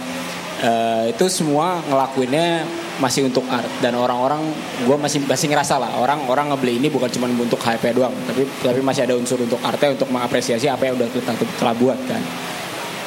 [0.59, 2.67] eh, itu semua ngelakuinnya
[3.01, 3.65] masih untuk art.
[3.81, 4.45] Dan orang-orang
[4.85, 8.79] gue masih masih ngerasa lah orang-orang ngebeli ini bukan cuma untuk hype doang tapi tapi
[8.85, 12.21] masih ada unsur untuk artnya untuk mengapresiasi apa yang udah kita telah buat kan.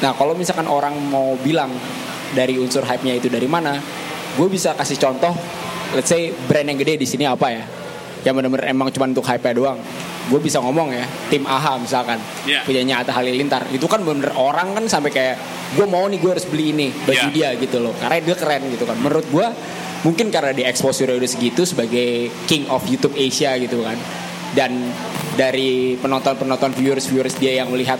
[0.02, 1.70] Nah kalau misalkan orang mau bilang
[2.34, 3.78] dari unsur hype-nya itu dari mana
[4.34, 5.30] gue bisa kasih contoh
[5.94, 7.62] let's say brand yang gede di sini apa ya
[8.26, 9.78] yang benar-benar emang cuma untuk hype doang.
[10.24, 12.16] Gue bisa ngomong ya tim AHA misalkan
[12.48, 12.64] Iya.
[12.64, 13.68] punyanya Atta Halilintar.
[13.68, 15.36] Itu kan bener orang kan sampai kayak
[15.76, 17.52] gue mau nih gue harus beli ini baju Iya.
[17.52, 17.92] dia gitu loh.
[18.00, 18.96] Karena dia keren gitu kan.
[18.96, 19.46] Menurut gue
[20.04, 23.96] mungkin karena di exposure udah segitu sebagai king of YouTube Asia gitu kan
[24.54, 24.70] dan
[25.34, 27.98] dari penonton-penonton viewers-viewers dia yang melihat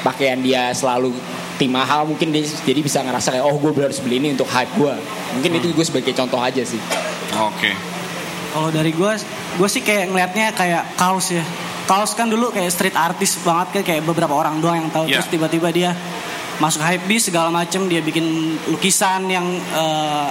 [0.00, 1.12] pakaian dia selalu
[1.60, 4.72] tim mahal mungkin dia jadi bisa ngerasa kayak oh gue harus beli ini untuk hype
[4.78, 4.94] gue
[5.36, 6.80] mungkin itu gue sebagai contoh aja sih
[7.42, 7.70] Oke.
[8.54, 9.12] Kalau dari gue,
[9.58, 11.42] gue sih kayak ngelihatnya kayak kaos ya.
[11.84, 15.10] Kaos kan dulu kayak street artist banget kan kayak beberapa orang doang yang tahu.
[15.10, 15.20] Iya.
[15.20, 15.90] Terus tiba-tiba dia
[16.62, 20.28] masuk hype segala macem dia bikin lukisan yang eh,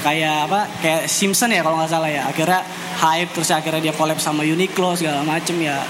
[0.00, 2.24] kayak apa kayak Simpson ya kalau nggak salah ya.
[2.24, 2.60] Akhirnya
[2.96, 5.80] hype terus akhirnya dia collab sama Uniqlo segala macem ya.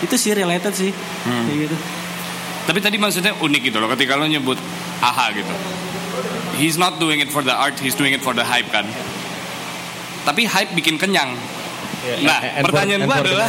[0.00, 0.90] Itu sih related sih
[1.24, 1.76] kayak gitu.
[2.64, 4.56] Tapi tadi maksudnya unik gitu loh ketika lo nyebut
[4.98, 5.54] AHA gitu.
[6.54, 8.86] He's not doing it for the art, he's doing it for the hype kan.
[10.24, 11.34] Tapi hype bikin kenyang.
[12.22, 13.48] Nah, and for- pertanyaan gue adalah,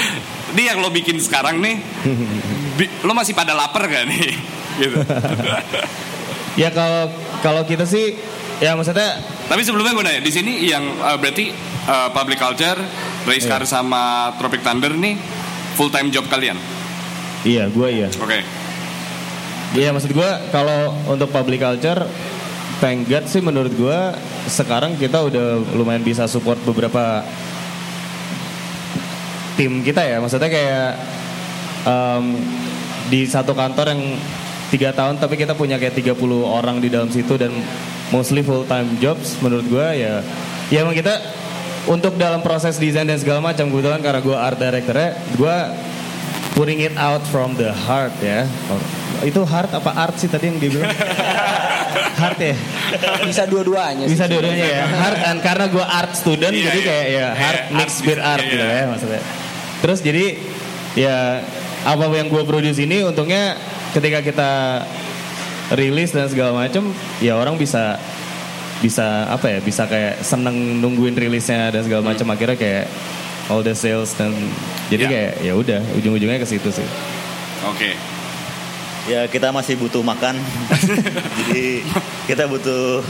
[0.54, 1.78] ini yang lo bikin sekarang nih,
[2.74, 4.30] bi- lo masih pada lapar gak nih?
[4.80, 4.98] Gitu.
[6.56, 8.16] Ya kalau kalau kita sih
[8.58, 11.54] ya maksudnya Tapi sebelumnya gue nanya, di sini yang uh, berarti
[11.86, 12.74] uh, public culture,
[13.30, 15.14] race car sama Tropic Thunder nih
[15.78, 16.58] full time job kalian.
[17.46, 18.08] iya gue iya.
[18.18, 18.42] Oke.
[19.76, 22.06] Iya maksud gue kalau untuk public culture
[22.82, 23.98] thank God sih menurut gue
[24.46, 27.22] sekarang kita udah lumayan bisa support beberapa
[29.56, 30.88] tim kita ya maksudnya kayak
[31.88, 32.24] em,
[33.08, 34.02] di satu kantor yang
[34.68, 37.54] tiga tahun tapi kita punya kayak 30 orang di dalam situ dan
[38.14, 40.22] mostly full time jobs menurut gue ya.
[40.70, 41.14] Ya emang kita
[41.86, 45.56] untuk dalam proses desain dan segala macam kebetulan karena gue art directornya gue
[46.58, 48.48] putting it out from the heart ya.
[48.72, 48.80] Oh,
[49.22, 50.90] itu heart apa art sih tadi yang dibilang
[52.20, 52.56] heart ya?
[53.22, 54.84] Bisa dua-duanya bisa dua-duanya ya.
[54.86, 56.86] Heart kan karena gue art student Iya, jadi iya.
[56.88, 58.74] kayak ya heart Iya, mixed with art iya, gitu iya.
[58.74, 59.22] ya maksudnya.
[59.76, 60.24] Terus jadi
[60.96, 61.16] ya
[61.86, 63.54] apa yang gue produce ini untungnya
[63.94, 64.50] ketika kita
[65.72, 67.98] rilis dan segala macam ya orang bisa
[68.78, 72.84] bisa apa ya bisa kayak seneng nungguin rilisnya dan segala macam akhirnya kayak
[73.48, 74.30] all the sales dan
[74.86, 75.10] jadi Hmm.
[75.10, 75.14] Ya.
[75.16, 76.86] kayak ya udah ujung-ujungnya ke situ sih
[77.66, 77.96] Oke.
[79.06, 80.34] Ya kita masih butuh makan.
[81.46, 81.78] Jadi
[82.26, 83.00] kita butuh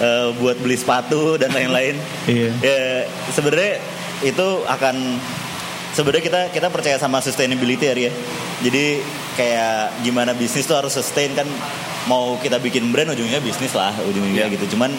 [0.00, 1.94] eh, buat beli sepatu dan lain-lain.
[2.24, 2.50] Iya.
[2.58, 2.78] Ya
[3.30, 3.76] sebenarnya
[4.24, 5.20] itu akan
[5.92, 8.12] sebenarnya kita kita percaya sama sustainability ya.
[8.64, 9.04] Jadi
[9.36, 11.46] kayak gimana bisnis tuh harus sustain kan
[12.04, 14.54] mau kita bikin brand ujungnya bisnis lah ujung-ujungnya Iya.
[14.56, 14.76] gitu.
[14.76, 14.92] Cuman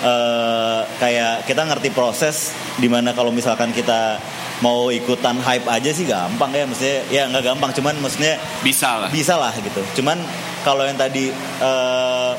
[0.00, 4.20] eh, kayak kita ngerti proses di mana kalau misalkan kita
[4.60, 6.64] mau ikutan hype aja sih gampang ya.
[6.68, 9.08] Maksudnya ya nggak gampang cuman maksudnya bisa lah.
[9.08, 9.80] Bisa lah gitu.
[10.00, 10.20] Cuman
[10.62, 12.32] kalau yang tadi eh,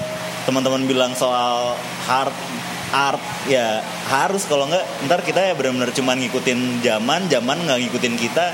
[0.46, 2.34] teman-teman bilang soal hard
[2.92, 3.82] art ya
[4.12, 4.46] harus.
[4.46, 8.54] Kalau nggak ntar kita ya benar-benar cuman ngikutin zaman zaman nggak ngikutin kita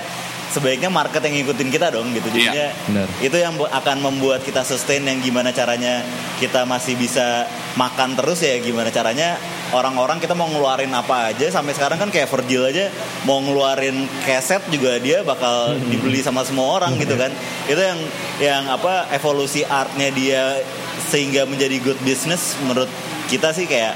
[0.51, 2.27] sebaiknya market yang ngikutin kita dong gitu.
[2.31, 3.07] Jadinya Benar.
[3.19, 6.03] itu yang akan membuat kita sustain yang gimana caranya
[6.39, 9.35] kita masih bisa makan terus ya gimana caranya
[9.75, 11.51] orang-orang kita mau ngeluarin apa aja.
[11.51, 12.87] Sampai sekarang kan kayak Virgil aja
[13.27, 17.31] mau ngeluarin keset juga dia bakal dibeli sama semua orang gitu kan.
[17.67, 17.99] Itu yang
[18.39, 20.63] yang apa evolusi artnya dia
[21.11, 22.89] sehingga menjadi good business menurut
[23.27, 23.95] kita sih kayak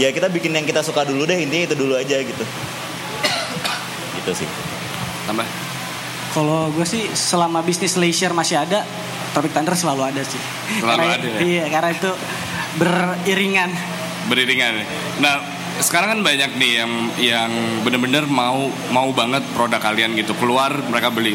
[0.00, 2.44] ya kita bikin yang kita suka dulu deh intinya itu dulu aja gitu.
[4.20, 4.48] Gitu sih.
[5.28, 5.69] Tambah
[6.30, 8.86] Kalau gue sih selama bisnis leisure masih ada,
[9.34, 10.38] Tropic Thunder selalu ada sih.
[10.78, 11.38] Selalu Karena- ada ya?
[11.42, 12.10] Iya, karena itu
[12.78, 13.70] beriringan.
[14.30, 14.84] beriringan
[15.18, 15.42] nah
[15.80, 17.50] sekarang kan banyak nih yang yang
[17.82, 21.34] bener-bener mau mau banget produk kalian gitu keluar mereka beli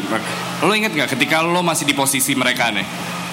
[0.64, 2.86] lo inget nggak ketika lo masih di posisi mereka nih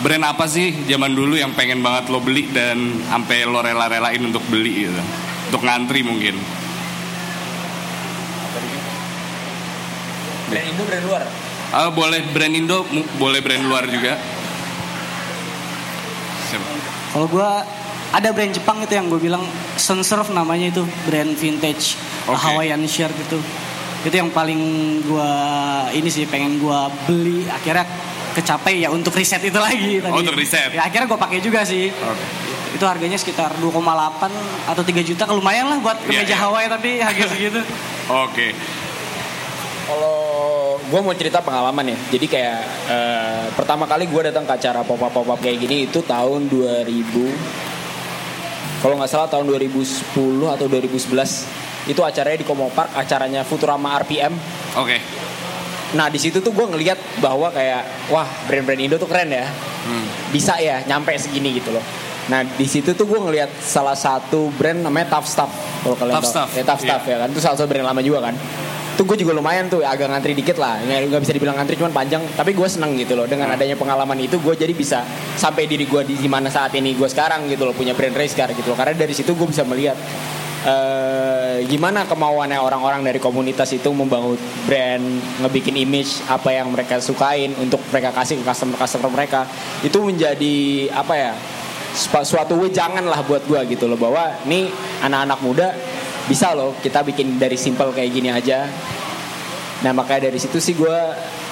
[0.04, 4.44] brand apa sih zaman dulu yang pengen banget lo beli dan sampai lo rela-relain untuk
[4.52, 5.02] beli gitu
[5.54, 6.36] untuk ngantri mungkin
[10.50, 11.24] Brand Indo brand luar.
[11.74, 12.86] Ah, boleh brand Indo
[13.18, 14.14] boleh brand luar juga
[16.46, 16.70] Siapa?
[17.12, 17.50] Kalau gue
[18.14, 19.42] ada brand Jepang itu yang gue bilang
[19.74, 21.98] Sunsurf namanya itu brand vintage
[22.30, 22.38] Oke.
[22.38, 23.42] Hawaiian shirt gitu.
[24.06, 24.62] Itu yang paling
[25.02, 25.32] gue
[25.98, 27.90] ini sih pengen gue beli akhirnya
[28.34, 30.14] kecapai ya untuk riset itu lagi tadi.
[30.14, 30.78] Oh, untuk riset.
[30.78, 31.90] Ya akhirnya gue pakai juga sih.
[31.90, 32.26] Oke.
[32.78, 34.30] Itu harganya sekitar 2,8
[34.70, 36.38] atau 3 juta lumayan lah buat Iya, kemeja iya.
[36.38, 37.62] Hawaii tapi harga segitu.
[38.14, 38.54] Oke
[39.94, 41.98] Kalau gue mau cerita pengalaman ya.
[42.18, 45.86] Jadi kayak eh, pertama kali gue datang ke acara pop up pop up kayak gini
[45.86, 50.18] itu tahun 2000 kalau nggak salah tahun 2010
[50.50, 54.34] atau 2011 itu acaranya di Komo Park acaranya Futurama RPM
[54.76, 54.98] oke.
[55.94, 59.46] Nah di situ tuh gue ngelihat bahwa kayak wah brand-brand Indo tuh keren ya.
[59.84, 60.08] Hmm.
[60.34, 61.86] bisa ya nyampe segini gitu loh.
[62.34, 65.54] Nah di situ tuh gue ngelihat salah satu brand namanya Tough Stuff
[65.86, 66.34] kalau kalian Tough tahu.
[66.34, 67.30] Stuff, ya Tough Stuff ya kan.
[67.30, 68.36] Itu salah satu brand lama juga kan
[68.94, 70.78] tuh gue juga lumayan tuh agak ngantri dikit lah.
[70.82, 72.22] Nggak bisa dibilang ngantri cuman panjang.
[72.38, 75.02] Tapi gue seneng gitu loh dengan adanya pengalaman itu gue jadi bisa
[75.38, 78.54] sampai diri gue di mana saat ini gue sekarang gitu loh punya brand race car
[78.54, 78.78] gitu loh.
[78.78, 79.98] Karena dari situ gue bisa melihat
[80.64, 84.38] eh, gimana kemauannya orang-orang dari komunitas itu membangun
[84.70, 85.06] brand
[85.42, 89.50] ngebikin image apa yang mereka sukain untuk mereka kasih ke customer customer mereka.
[89.82, 91.34] Itu menjadi apa ya
[91.94, 94.70] suatu wejangan lah buat gue gitu loh bahwa nih
[95.06, 95.70] anak-anak muda
[96.24, 98.66] bisa loh kita bikin dari simple kayak gini aja
[99.84, 100.98] nah makanya dari situ sih gue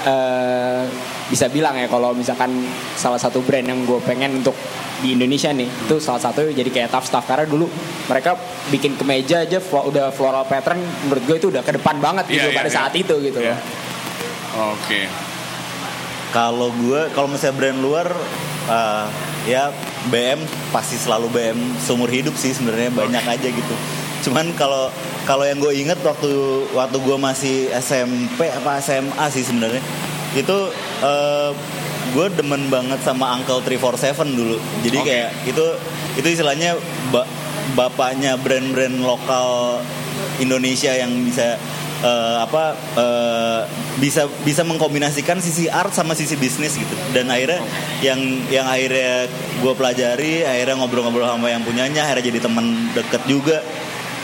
[0.08, 0.84] eh,
[1.28, 2.64] bisa bilang ya kalau misalkan
[2.96, 4.56] salah satu brand yang gue pengen untuk
[5.02, 7.68] di Indonesia nih itu salah satu jadi kayak tough stuff karena dulu
[8.08, 8.38] mereka
[8.70, 12.54] bikin kemeja aja udah floral pattern menurut gue itu udah ke depan banget gitu Iya,
[12.54, 12.76] iya, pada iya.
[12.78, 13.58] saat itu gitu Iya.
[13.58, 13.60] loh.
[14.78, 15.02] oke
[16.32, 18.08] Kalau gue, kalau misalnya brand luar,
[18.72, 19.06] eh,
[19.52, 19.68] ya
[20.08, 20.40] BM
[20.72, 23.76] pasti selalu BM seumur hidup sih sebenarnya banyak aja gitu.
[24.22, 24.94] Cuman kalau
[25.26, 26.32] kalau yang gue inget waktu
[26.74, 29.82] waktu gue masih SMP apa SMA sih sebenarnya
[30.38, 30.58] itu
[31.04, 31.52] eh,
[32.12, 34.58] gue demen banget sama Uncle 347 dulu.
[34.84, 35.08] Jadi Oke.
[35.08, 35.66] kayak itu
[36.20, 36.76] itu istilahnya
[37.14, 37.28] ba-
[37.76, 39.80] bapaknya brand-brand lokal
[40.40, 41.56] Indonesia yang bisa
[42.04, 43.62] eh, apa eh,
[44.02, 47.62] bisa bisa mengkombinasikan sisi art sama sisi bisnis gitu dan akhirnya
[48.02, 49.30] yang yang akhirnya
[49.62, 53.62] gue pelajari akhirnya ngobrol-ngobrol sama yang punyanya akhirnya jadi teman deket juga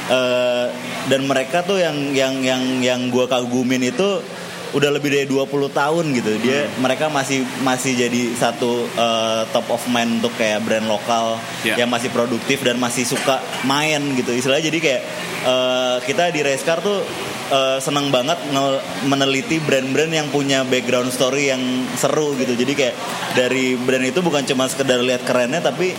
[0.07, 0.67] Eh,
[1.05, 4.23] dan mereka tuh yang yang yang yang gue kagumin itu
[4.67, 6.31] udah lebih dari 20 tahun gitu.
[6.39, 11.75] Dia mereka masih masih jadi satu eh, top of mind untuk kayak brand lokal Ya.
[11.75, 14.31] yang masih produktif dan masih suka main gitu.
[14.31, 15.01] Istilahnya jadi kayak
[15.43, 17.03] eh, kita di Racecar tuh
[17.49, 21.59] eh, seneng banget nge- meneliti brand-brand yang punya background story yang
[21.95, 22.51] seru gitu.
[22.53, 22.95] Jadi kayak
[23.33, 25.91] dari brand itu bukan cuma sekedar lihat kerennya tapi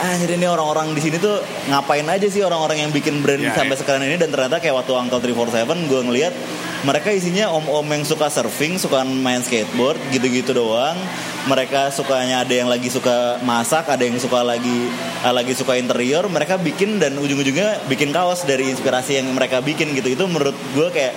[0.00, 1.36] ah jadi ini orang-orang di sini tuh
[1.68, 3.80] ngapain aja sih orang-orang yang bikin brand Ya, sampai ya.
[3.84, 6.34] sekarang ini dan ternyata kayak waktu Uncle 347 gue ngeliat
[6.80, 10.96] mereka isinya om-om yang suka surfing, suka main skateboard gitu-gitu doang.
[11.44, 14.88] Mereka sukanya ada yang lagi suka masak, ada yang suka lagi
[15.20, 16.24] ah, lagi suka interior.
[16.24, 20.08] Mereka bikin dan ujung-ujungnya bikin kaos dari inspirasi yang mereka bikin gitu.
[20.10, 21.12] Itu menurut gue kayak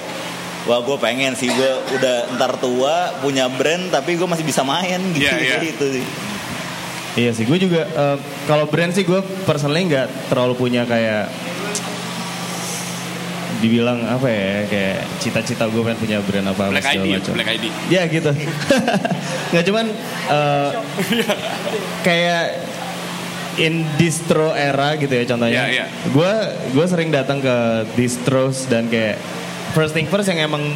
[0.64, 4.96] Wah gue pengen sih gue udah ntar tua punya brand tapi gue masih bisa main
[5.12, 5.60] gitu Iya, iya.
[5.60, 6.04] gitu sih.
[7.14, 8.18] Iya sih, gue juga eh,
[8.50, 11.30] kalau brand sih gue personally nggak terlalu punya kayak
[13.64, 17.34] dibilang apa ya kayak cita-cita gue pengen punya brand apa Black ID macam.
[17.38, 17.66] Black ID.
[17.88, 18.32] Ya gitu.
[19.56, 19.86] Nggak cuman
[20.28, 20.70] eh,
[22.04, 22.46] kayak
[23.62, 25.64] in distro era gitu ya contohnya.
[25.64, 25.86] Iya, iya.
[26.12, 26.34] Gue
[26.76, 27.56] gue sering datang ke
[27.96, 29.16] distros dan kayak
[29.72, 30.76] first thing first yang emang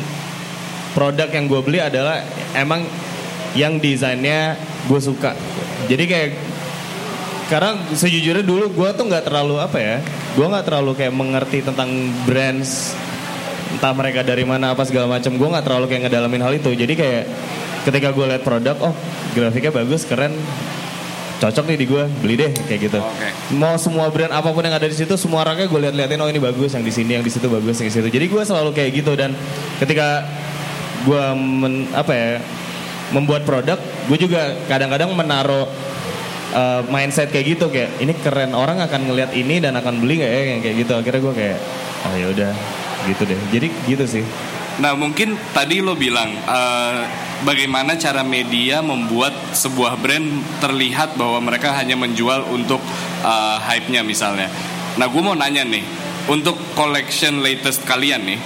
[0.96, 2.24] produk yang gue beli adalah
[2.56, 2.88] emang
[3.52, 4.56] yang desainnya
[4.88, 5.36] gue suka.
[5.92, 6.30] Jadi kayak
[7.48, 9.98] karena sejujurnya dulu gue tuh nggak terlalu apa ya,
[10.36, 11.88] gue nggak terlalu kayak mengerti tentang
[12.28, 12.92] brands
[13.68, 16.72] entah mereka dari mana apa segala macam gue nggak terlalu kayak ngedalamin hal itu.
[16.76, 17.24] Jadi kayak
[17.88, 18.94] ketika gue liat produk oh
[19.32, 20.36] grafiknya bagus keren
[21.38, 23.00] cocok nih di gue beli deh kayak gitu.
[23.56, 26.42] Mau semua brand apa pun yang ada di situ semua raknya gue liat-liatin oh ini
[26.42, 28.08] bagus yang di sini yang di situ bagus yang di situ.
[28.10, 29.38] Jadi gue selalu kayak gitu dan
[29.78, 30.26] ketika
[31.06, 32.30] gue men, apa ya
[33.16, 35.68] membuat produk gue juga kadang-kadang menaruh
[36.52, 40.32] uh, mindset kayak gitu kayak ini keren orang akan ngelihat ini dan akan beli nggak
[40.32, 40.42] ya?
[40.64, 40.92] Kayak gitu.
[40.96, 41.58] Akhirnya gue kayak
[42.08, 42.52] oh ya udah
[43.08, 43.40] gitu deh.
[43.52, 44.24] Jadi gitu sih.
[44.78, 47.02] Nah mungkin tadi lo bilang uh,
[47.42, 52.82] bagaimana cara media membuat sebuah brand terlihat bahwa mereka hanya menjual untuk
[53.26, 54.50] uh, hype-nya misalnya.
[54.98, 55.86] Nah gue mau nanya nih,
[56.30, 58.40] untuk collection latest kalian nih,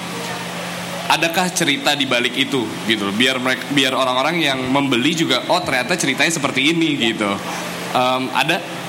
[1.12, 3.12] adakah cerita di balik itu gitu?
[3.12, 7.28] Biar mereka, biar orang-orang yang membeli juga, oh ternyata ceritanya seperti ini gitu.
[7.92, 8.82] Um, ada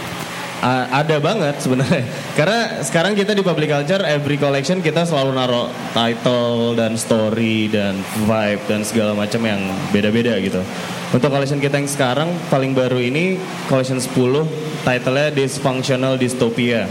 [0.62, 2.06] Uh, ada banget sebenarnya.
[2.38, 7.98] Karena sekarang kita di public culture every collection kita selalu naruh title dan story dan
[8.22, 9.58] vibe dan segala macam yang
[9.90, 10.62] beda-beda gitu.
[11.11, 16.87] Untuk collection kita yang sekarang paling baru ini collection 10 titlenya Dysfunctional Dystopia.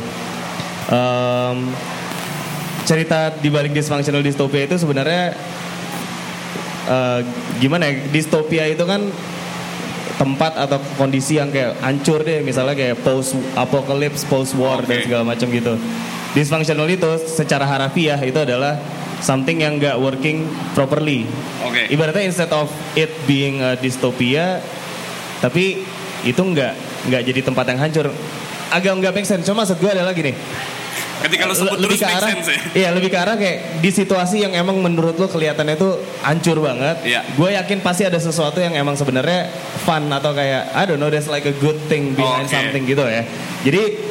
[0.91, 1.72] Um,
[2.92, 5.32] cerita di balik Dysfunctional Dystopia itu sebenarnya
[6.92, 7.24] uh,
[7.64, 8.04] gimana ya?
[8.12, 9.08] Dystopia itu kan
[10.20, 15.24] tempat atau kondisi yang kayak hancur deh misalnya kayak post apocalypse, post war dan segala
[15.24, 15.80] macam gitu.
[16.36, 18.76] Dysfunctional itu secara harafiah itu adalah
[19.24, 21.24] something yang nggak working properly.
[21.64, 21.88] Oke.
[21.96, 22.68] Ibaratnya instead of
[23.00, 24.60] it being a dystopia,
[25.40, 25.88] tapi
[26.28, 28.12] itu nggak nggak jadi tempat yang hancur.
[28.68, 29.48] Agak nggak make sense.
[29.48, 30.36] Cuma maksud gue adalah gini.
[31.22, 32.60] Ketika lo sebut lebih terus ke make arah, sense ya.
[32.74, 35.90] Iya lebih ke arah kayak di situasi yang emang menurut lo kelihatannya itu
[36.26, 36.98] hancur banget.
[37.06, 37.22] Iya.
[37.38, 39.54] Gue yakin pasti ada sesuatu yang emang sebenarnya
[39.86, 42.54] fun atau kayak I don't know there's like a good thing behind Oke.
[42.54, 43.24] something gitu ya.
[43.62, 44.11] Jadi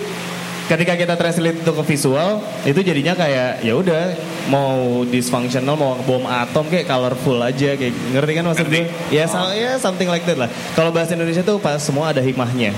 [0.70, 4.14] ketika kita translate itu ke visual itu jadinya kayak ya udah
[4.46, 8.86] mau dysfunctional mau bom atom kayak colorful aja kayak ngerti kan maksud gue?
[9.10, 10.46] Ya, so- ya something like that lah.
[10.72, 12.70] Kalau bahasa Indonesia tuh pas semua ada hikmahnya.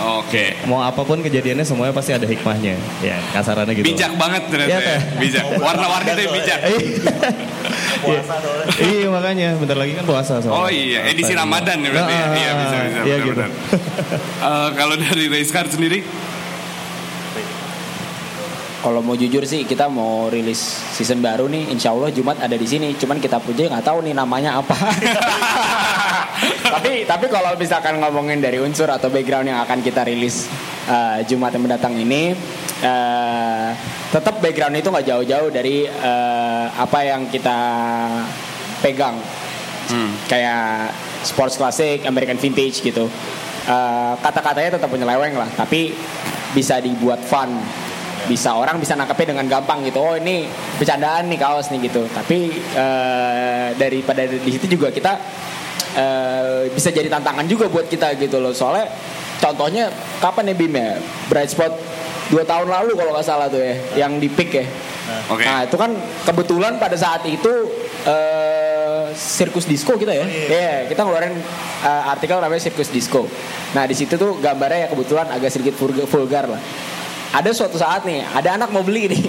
[0.00, 0.56] Oke.
[0.64, 2.72] Mau apa pun kejadiannya semuanya pasti ada hikmahnya.
[3.02, 3.84] Ya kasarannya gitu.
[3.84, 4.86] Bijak banget ternyata Iya, ya.
[4.86, 5.00] Teh.
[5.18, 5.44] Bijak.
[5.66, 6.58] Warna-warni tuh bijak.
[8.00, 8.66] Puasa soalnya.
[8.96, 10.56] iya makanya bentar lagi kan puasa soalnya.
[10.56, 12.24] Oh iya, edisi Ramadan ya berarti ya.
[12.24, 13.00] Ah, Iya bisa bisa.
[13.04, 13.34] Iya benar, gitu.
[13.36, 13.50] benar.
[14.40, 16.00] Eh, kalau dari race car sendiri,
[18.80, 20.56] Kalau mau jujur sih kita mau rilis
[20.96, 22.96] season baru nih, insya Allah Jumat ada di sini.
[22.96, 24.72] Cuman kita puja nggak tahu nih namanya apa.
[26.72, 30.48] tapi tapi kalau misalkan ngomongin dari unsur atau background yang akan kita rilis
[30.88, 32.32] eh, Jumat yang mendatang ini,
[32.80, 33.68] eh,
[34.08, 37.58] tetap background itu nggak jauh-jauh dari eh, apa yang kita
[38.80, 39.20] pegang.
[40.24, 43.12] Kayak sports classic, American vintage gitu.
[43.68, 45.92] Eh, kata-katanya tetap penyeleweng lah, tapi
[46.56, 47.60] bisa dibuat fun
[48.26, 50.02] bisa orang bisa nangkepnya dengan gampang gitu.
[50.02, 50.44] Oh ini
[50.76, 52.04] bercandaan nih kaos nih gitu.
[52.10, 55.12] Tapi eh, daripada di situ juga kita
[55.96, 58.52] eh, bisa jadi tantangan juga buat kita gitu loh.
[58.52, 58.90] Soalnya
[59.40, 59.88] contohnya
[60.20, 61.00] kapan ya Bim ya?
[61.30, 61.72] Bright Spot
[62.30, 64.66] dua tahun lalu kalau nggak salah tuh ya yang di pick ya.
[65.26, 65.42] Oke.
[65.42, 65.90] nah itu kan
[66.22, 67.50] kebetulan pada saat itu
[68.06, 70.22] eh, sirkus disco kita ya.
[70.26, 71.34] Iya, kita ngeluarin
[71.82, 73.26] eh, artikel namanya sirkus disco.
[73.74, 76.62] Nah di situ tuh gambarnya ya kebetulan agak sedikit vulgar, vulgar lah
[77.30, 79.22] ada suatu saat nih, ada anak mau beli nih.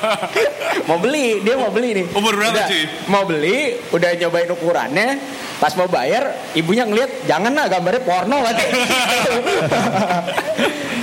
[0.88, 2.06] mau beli, dia mau beli nih.
[2.16, 2.84] Umur berapa, Udah, cuy?
[3.12, 3.58] Mau beli,
[3.92, 5.08] udah nyobain ukurannya.
[5.60, 8.72] Pas mau bayar, ibunya ngeliat, jangan lah gambarnya porno katanya.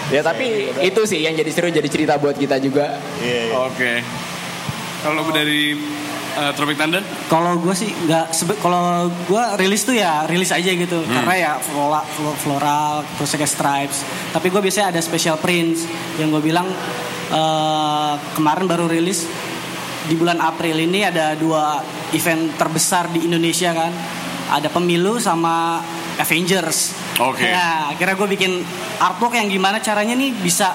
[0.18, 2.98] ya tapi itu sih yang jadi seru, jadi cerita buat kita juga.
[3.70, 4.02] Oke.
[5.06, 5.78] Kalau dari
[6.40, 10.70] eh, Tropic Thunder, Kalau gue sih nggak sebe- kalau gue rilis tuh ya rilis aja
[10.70, 11.10] gitu Hmm.
[11.12, 12.06] karena ya floral,
[12.38, 13.98] floral terus kayak stripes.
[14.30, 15.84] Tapi gue biasanya ada special prints
[16.16, 16.70] yang gue bilang
[17.28, 19.28] eh, kemarin baru rilis
[20.04, 23.92] di bulan April ini ada dua event terbesar di Indonesia kan.
[24.48, 25.84] Ada pemilu sama
[26.18, 26.96] Avengers.
[27.20, 27.44] Oke.
[27.46, 28.52] Nah, akhirnya gue bikin
[28.98, 30.72] artwork yang gimana caranya nih bisa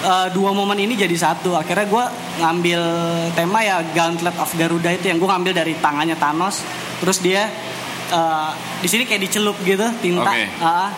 [0.00, 1.54] eh, dua momen ini jadi satu.
[1.56, 2.04] Akhirnya gue
[2.40, 2.82] ngambil
[3.36, 6.64] tema ya Gauntlet of Garuda itu yang gue ngambil dari tangannya Thanos.
[7.00, 7.48] Terus dia
[8.10, 10.32] eh, di sini kayak dicelup gitu tinta.
[10.32, 10.44] Oke.
[10.60, 10.90] Ah,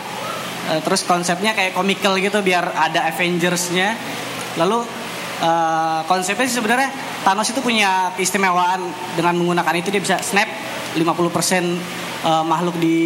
[0.72, 3.94] eh, terus konsepnya kayak komikal gitu biar ada Avengersnya.
[4.56, 4.86] Lalu
[5.42, 6.90] eh, konsepnya sih sebenarnya
[7.22, 8.82] Thanos itu punya keistimewaan
[9.14, 10.48] dengan menggunakan itu dia bisa snap
[10.94, 12.98] 50% eh, makhluk di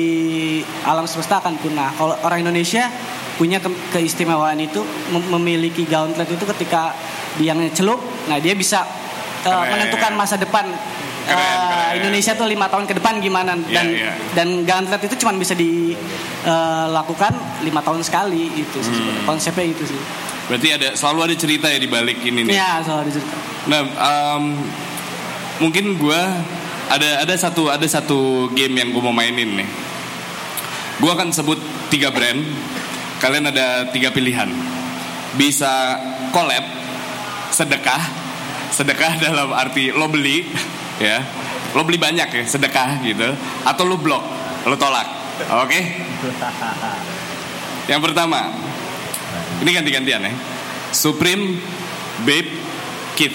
[0.85, 1.91] alam semesta akan punah.
[1.97, 2.89] Kalau orang Indonesia
[3.37, 6.97] punya ke- keistimewaan itu mem- memiliki gauntlet itu ketika
[7.37, 8.81] dia celup, nah dia bisa
[9.45, 10.65] uh, menentukan masa depan
[11.29, 14.13] uh, Indonesia tuh lima tahun ke depan gimana Iya, dan iya.
[14.33, 19.29] dan gauntlet itu cuma bisa dilakukan lima tahun sekali itu sih Hmm.
[19.29, 20.01] konsepnya itu sih.
[20.47, 22.55] Berarti ada selalu ada cerita ya di balik ini nih.
[22.55, 23.35] Ya soal cerita.
[23.67, 24.43] Nah, em,
[25.59, 26.21] mungkin gue
[26.87, 29.69] ada ada satu ada satu game yang gue mau mainin nih.
[30.97, 31.59] Gue akan sebut
[31.91, 32.41] tiga brand.
[33.27, 34.47] Kalian ada tiga pilihan.
[35.35, 35.99] Bisa
[36.31, 36.63] collab,
[37.51, 37.99] sedekah,
[38.71, 40.47] sedekah dalam arti lo beli,
[41.03, 41.27] ya,
[41.75, 43.35] lo beli banyak ya, sedekah gitu,
[43.67, 44.23] atau lo blok,
[44.63, 45.11] lo tolak,
[45.59, 45.81] oke?
[47.91, 48.47] Yang pertama,
[49.59, 50.31] ini ganti-gantian ya.
[50.95, 51.59] Supreme,
[52.23, 52.55] Babe,
[53.19, 53.35] Kid.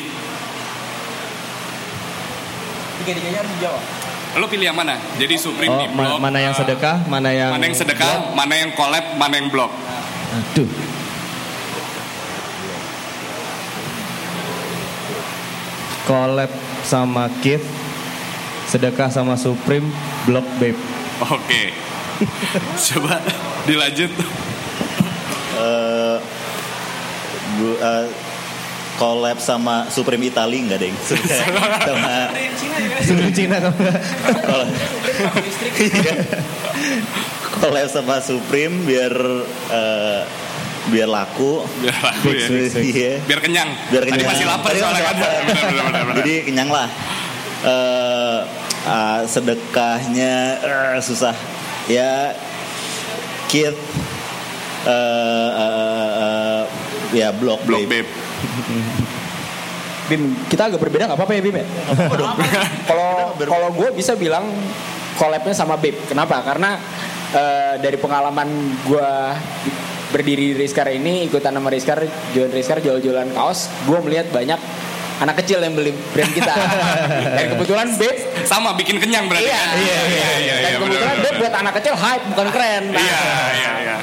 [3.04, 4.01] Tiga-tiganya harus dijawab.
[4.34, 4.96] Lo pilih yang mana?
[5.20, 6.20] Jadi Supreme Oh, di ma- blok.
[6.24, 9.72] mana yang sedekah, mana yang Mana yang sedekah, mana yang collab, mana yang blok.
[10.32, 10.70] Aduh.
[16.04, 16.50] Collab
[16.82, 17.64] sama Kith,
[18.66, 19.86] sedekah sama Supreme,
[20.26, 20.78] Block Babe.
[21.22, 21.72] Oke.
[22.90, 23.22] Coba
[23.64, 24.12] dilanjut.
[25.54, 26.18] Eh,
[27.54, 28.06] gua eh,
[29.02, 30.94] collab sama Supreme Italy nggak deng
[31.82, 32.30] sama
[33.02, 33.74] Supreme Cina kalau
[37.58, 39.14] collab sama Supreme biar
[39.70, 40.22] eh,
[40.90, 42.46] biar laku Biar laku ya.
[42.46, 43.14] Fix, iya.
[43.26, 43.70] Biar kenyang.
[43.90, 45.14] biar kenyang Tadi masih lapar Tadi soalnya kan.
[45.14, 45.30] lapar.
[45.30, 46.16] Benar, benar, benar, benar.
[46.22, 46.88] jadi kenyang lah
[47.62, 48.40] Eh,
[48.86, 51.38] ah, sedekahnya eh, susah
[51.86, 52.34] ya
[53.46, 53.78] kid
[54.84, 56.62] eh, eh, eh,
[57.14, 58.02] ya blok Blok babe.
[58.02, 58.10] babe.
[60.08, 61.66] Bim, kita agak berbeda nggak apa-apa ya Bim ya?
[62.84, 64.44] Kalau kalau gue bisa bilang
[65.16, 65.96] collabnya sama Bib.
[66.06, 66.44] Kenapa?
[66.44, 66.76] Karena
[67.32, 68.50] eh, dari pengalaman
[68.84, 69.10] gue
[70.12, 72.04] berdiri di Rizkar ini ikutan sama Rizkar
[72.36, 74.60] jualan Rizkar jual-jualan kaos, gue melihat banyak
[75.22, 76.52] anak kecil yang beli brand kita.
[77.38, 79.62] Dan kebetulan Bib Sama bikin kenyang berarti Iya.
[79.62, 79.76] kan?
[79.78, 80.56] Iya, iya, iya.
[80.58, 81.40] dan iya, kebetulan benar, Bib benar.
[81.40, 82.84] buat anak kecil hype bukan keren.
[82.90, 83.22] Nah, Iya,
[83.54, 83.98] iya, iya.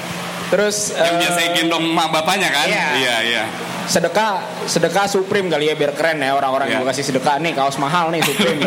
[0.49, 2.65] Terus Yang eh, biasa gendong mak bapaknya kan?
[2.65, 2.87] Iya.
[2.97, 3.45] Iya, iya.
[3.89, 4.31] Sedekah
[4.69, 6.87] sedekah Supreme kali ya biar keren ya orang-orang yang Iya.
[6.87, 8.61] gue kasih sedekah nih kaos mahal nih Supreme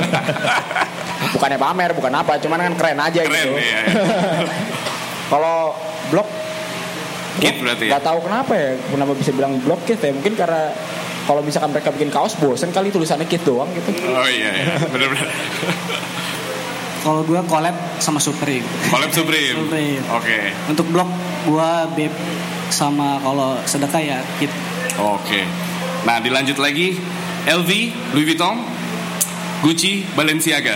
[1.37, 3.81] bukannya pamer bukan apa cuman kan keren aja Keren, gitu iya.
[5.31, 5.77] kalau
[6.09, 6.25] blok
[7.37, 7.95] Kid berarti ya.
[7.95, 10.73] nggak tahu kenapa ya kenapa bisa bilang blok kit ya mungkin karena
[11.23, 14.65] kalau misalkan mereka bikin kaos bosen kali tulisannya kit doang gitu Oh iya, iya.
[14.89, 15.29] Benar-benar.
[17.01, 18.61] Kalau gue collab sama Supreme.
[18.89, 19.57] Collab Supreme.
[19.57, 20.03] Supreme.
[20.11, 20.53] Oke.
[20.67, 21.09] Untuk blog
[21.45, 22.13] gue Babe
[22.69, 24.51] sama kalau sedekah ya Kid.
[24.99, 25.47] Oke.
[26.03, 26.97] Nah, dilanjut lagi
[27.47, 27.71] LV,
[28.17, 28.57] Louis Vuitton,
[29.61, 30.75] Gucci, Balenciaga.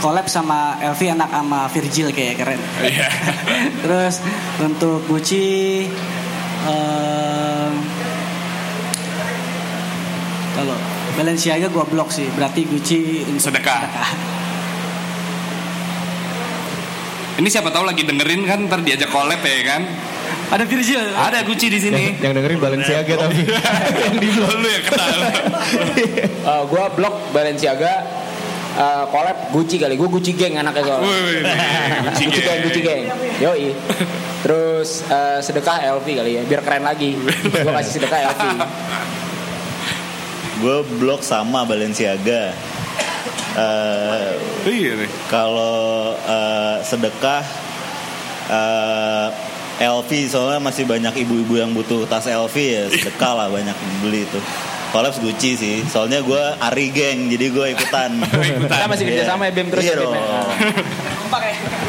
[0.00, 2.60] Collab sama LV enak sama Virgil kayak keren.
[2.80, 3.08] Iya.
[3.84, 4.20] Terus
[4.60, 5.88] untuk Gucci
[6.68, 7.70] eh,
[10.54, 10.76] kalau
[11.14, 13.80] Balenciaga gua blok sih, berarti Gucci untuk Sedekah.
[17.34, 19.82] Ini siapa tahu lagi dengerin kan ntar diajak collab ya kan?
[20.54, 21.02] Ada Virgil.
[21.18, 22.14] Ada Gucci di sini.
[22.14, 23.42] Yang, yang dengerin Balenciaga tapi
[24.06, 24.50] yang di blok.
[24.54, 25.18] Lu yang kenal.
[26.70, 27.92] gue blok Balenciaga
[28.78, 31.10] eh, collab Gucci kali gue Gucci geng anaknya soalnya.
[32.06, 32.46] Gucci Gucci gang.
[32.46, 33.02] gang, Gucci gang.
[33.42, 33.74] Yoi.
[34.46, 37.18] Terus eh, sedekah LV kali ya, biar keren lagi.
[37.18, 38.42] Gue kasih sedekah LV.
[40.54, 42.54] gue blok sama Balenciaga
[43.54, 44.30] Eh,
[44.66, 45.10] Iya nih.
[45.30, 47.42] kalau eh, sedekah
[48.50, 49.28] eh,
[49.76, 54.38] LV soalnya masih banyak ibu-ibu yang butuh tas LV ya sedekah lah banyak beli itu
[54.90, 59.52] Collabs Gucci sih soalnya gue Ari geng jadi gue ikutan Kita masih kerja sama ya
[59.52, 60.14] BEM terus iya ya ya.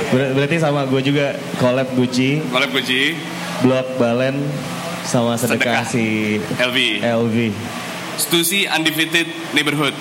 [0.10, 3.14] Ber- berarti sama gue juga collab Gucci, Collab Gucci,
[3.62, 4.42] blok Balen
[5.06, 5.86] sama sedekah, Sedekah.
[5.86, 6.06] si
[6.58, 6.78] LV.
[7.06, 7.36] LV.
[8.18, 9.94] Stussy Undefeated Neighborhood.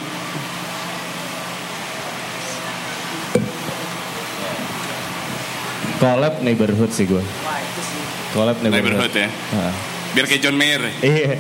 [6.05, 7.25] Collab neighborhood sih gue.
[8.37, 9.15] Collab Neighborhood neighborhood.
[9.17, 9.29] ya.
[9.57, 9.73] Nah.
[10.13, 10.85] Biar kayak John Mayer.
[11.01, 11.33] Iya.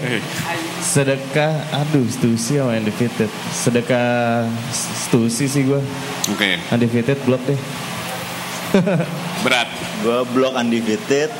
[0.80, 3.28] Sedekah, aduh, Stussy sama Undefeated.
[3.52, 5.84] Sedekah Stussy sih gue.
[6.32, 7.60] Oke, Undefeated blok deh.
[9.44, 9.68] berat.
[10.02, 11.30] gue blok undefeated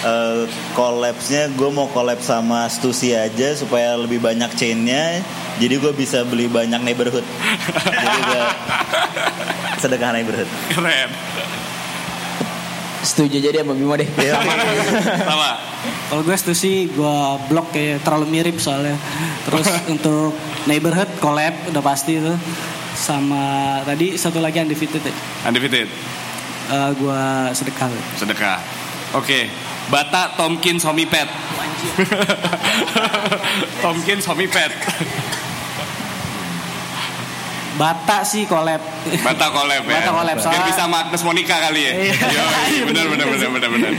[0.00, 5.20] Eh, collabsnya gue mau collab sama Stussy aja supaya lebih banyak chainnya
[5.60, 7.26] jadi gue bisa beli banyak neighborhood
[7.84, 8.42] jadi gue
[9.82, 11.10] sedekah neighborhood Keren.
[13.00, 14.04] Setuju jadi sama Bimo deh.
[14.04, 15.50] Sama.
[16.12, 17.16] Kalau gue setuju sih gue
[17.48, 18.96] blok kayak terlalu mirip soalnya.
[19.48, 20.36] Terus untuk
[20.68, 22.34] neighborhood collab udah pasti itu
[22.92, 25.14] sama tadi satu lagi undefeated ya.
[25.48, 25.88] Undefeated.
[26.70, 27.22] Eh, gue
[27.56, 27.88] sedekah.
[28.20, 28.58] Sedekah.
[29.16, 29.48] Oke.
[29.90, 31.26] Bata Tomkins Homie Pet.
[31.26, 31.94] anjir.
[33.82, 34.70] Tomkins Homie Pet.
[37.80, 38.78] Bata sih collab.
[39.24, 39.90] Bata collab ya.
[39.96, 41.92] Bata collab, Biar soalnya- bisa Magnus Monica kali ya.
[41.96, 42.14] Iya.
[42.28, 42.44] Yo,
[42.84, 43.92] benar benar benar benar benar.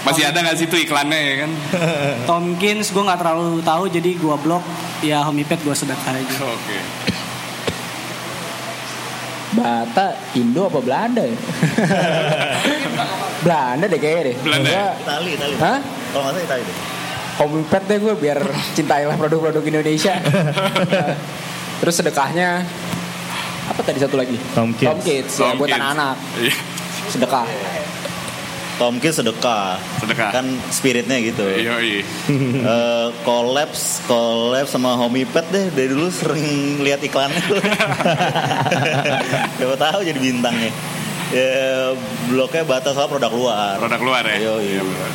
[0.00, 1.50] Masih ada nggak sih itu iklannya ya kan?
[2.28, 4.64] Tomkins gue nggak terlalu tahu jadi gue blok
[5.00, 6.34] ya Homie Pet gue sedekah aja.
[6.42, 6.78] Oke.
[9.52, 11.34] Bata Indo apa Belanda ya?
[13.44, 14.34] Belanda deh kayaknya deh.
[14.40, 14.74] Belanda ya?
[14.74, 15.54] Gua- Itali, Itali.
[15.56, 15.78] Hah?
[16.10, 16.76] Kalau nggak salah Itali deh.
[17.36, 18.38] Home pet deh gue biar
[18.74, 20.18] cintailah produk-produk Indonesia.
[21.80, 22.64] Terus sedekahnya
[23.70, 24.34] apa tadi satu lagi?
[24.52, 24.90] Tom Kids.
[24.90, 25.78] Tom Kids ya buat Tomkins.
[25.78, 26.16] anak-anak.
[26.36, 26.54] Iya.
[27.08, 27.46] Sedekah.
[28.76, 29.76] Tomkins sedekah.
[30.00, 30.30] Sedekah.
[30.32, 31.44] Kan spiritnya gitu.
[31.44, 32.02] Iya iya.
[32.70, 37.60] Eh, collabs, collab sama Homie Pet deh dari dulu sering lihat iklannya tuh.
[39.60, 40.72] Siapa tahu jadi bintangnya.
[41.30, 41.94] Ya
[42.26, 43.78] bloknya batas soal produk luar.
[43.78, 44.36] Produk luar ya.
[44.40, 44.80] Yo, iya.
[44.82, 45.08] Iya.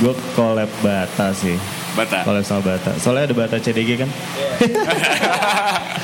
[0.00, 1.77] Gue collab Bata sih.
[1.98, 2.22] Bata.
[2.22, 2.94] Collab sama Bata.
[3.02, 4.10] Soalnya ada Bata CDG kan.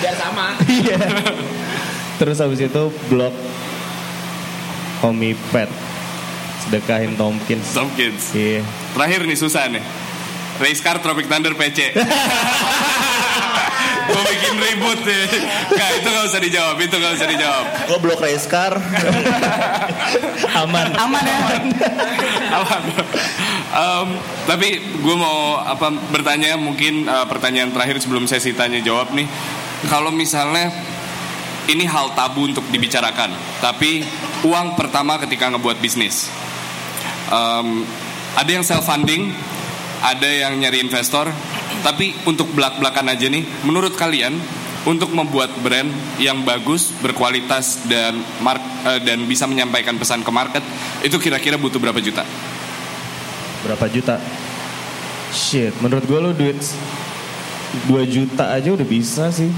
[0.03, 0.59] Biar sama.
[0.67, 0.99] Iya.
[2.19, 3.35] Terus habis itu blok
[5.07, 5.71] Homie Pet.
[6.67, 7.71] Sedekahin Tomkins.
[7.71, 8.35] Tomkins.
[8.35, 8.67] Iya.
[8.97, 10.04] Terakhir nih susah nih.
[10.61, 11.79] Race Car Tropic Thunder PC.
[14.05, 15.27] Gue bikin ribut deh.
[15.73, 16.77] Gak, itu gak usah dijawab.
[16.77, 17.65] Itu gak usah dijawab.
[17.89, 18.77] Gue blok race car.
[20.63, 20.93] Aman.
[20.95, 21.39] Aman ya.
[22.53, 22.83] Aman.
[23.75, 24.09] Em,
[24.47, 24.69] tapi
[25.03, 29.27] gue mau apa bertanya mungkin eh, pertanyaan terakhir sebelum sesi tanya jawab nih.
[29.89, 30.71] Kalau misalnya
[31.67, 33.33] ini hal tabu untuk dibicarakan,
[33.65, 34.05] tapi
[34.45, 36.29] uang pertama ketika ngebuat bisnis.
[37.33, 37.89] Em,
[38.37, 39.33] ada yang self funding,
[40.05, 41.33] ada yang nyari investor,
[41.81, 44.37] tapi untuk belak-belakan aja nih, menurut kalian
[44.85, 45.89] untuk membuat brand
[46.21, 50.61] yang bagus, berkualitas dan mark eh, dan bisa menyampaikan pesan ke market
[51.01, 52.21] itu kira-kira butuh berapa juta?
[53.65, 54.21] Berapa juta?
[55.33, 56.61] Shit, menurut gue lu duit
[57.89, 59.51] 2 juta aja udah bisa sih.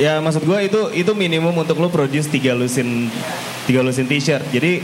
[0.00, 3.12] Ya maksud gue itu itu minimum untuk lu produce 3 lusin
[3.68, 4.46] 3 lusin t-shirt.
[4.54, 4.80] Jadi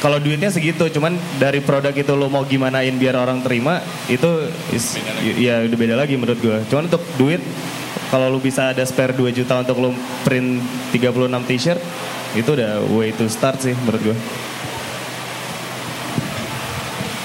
[0.00, 4.96] kalau duitnya segitu, cuman dari produk itu lo mau gimanain biar orang terima itu is,
[5.36, 6.56] ya udah beda lagi menurut gue.
[6.72, 7.44] Cuman untuk duit
[8.08, 9.90] kalau lu bisa ada spare 2 juta untuk lu
[10.24, 10.64] print
[10.96, 11.80] 36 t-shirt
[12.32, 14.16] itu udah way to start sih menurut gue.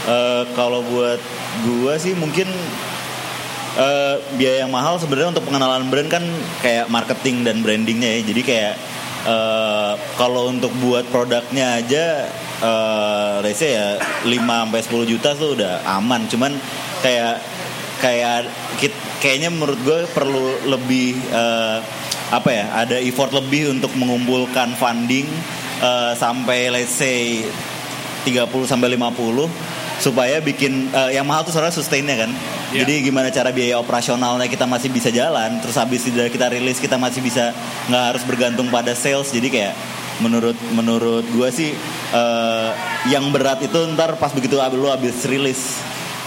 [0.05, 1.17] Eh, kalau buat
[1.65, 2.45] gua sih mungkin
[3.80, 6.21] eh, biaya yang mahal sebenarnya untuk pengenalan brand kan
[6.61, 8.30] kayak marketing dan brandingnya ya.
[8.30, 8.73] Jadi kayak
[9.26, 12.05] eh, kalau untuk buat produknya aja
[12.55, 16.23] eh let's say ya 5 sampai 10 juta tuh udah aman.
[16.30, 16.55] Cuman
[17.03, 17.41] kayak
[17.99, 18.47] kayak
[19.19, 21.78] kayaknya menurut gue perlu lebih eh,
[22.32, 22.65] apa ya?
[22.86, 25.28] Ada effort lebih untuk mengumpulkan funding
[25.84, 27.43] eh, sampai let's say
[28.26, 32.32] 30 sampai 50 supaya bikin eh, yang mahal tuh soalnya sustainnya kan.
[32.72, 32.84] Iya.
[32.84, 36.96] Jadi gimana cara biaya operasionalnya kita masih bisa jalan, terus habis dari kita rilis kita
[36.96, 37.56] masih bisa
[37.88, 39.30] nggak harus bergantung pada sales.
[39.30, 39.74] Jadi kayak
[40.16, 41.72] menurut menurut gua sih
[42.12, 42.70] eh,
[43.08, 45.80] yang berat itu ntar pas begitu ab- lu habis rilis.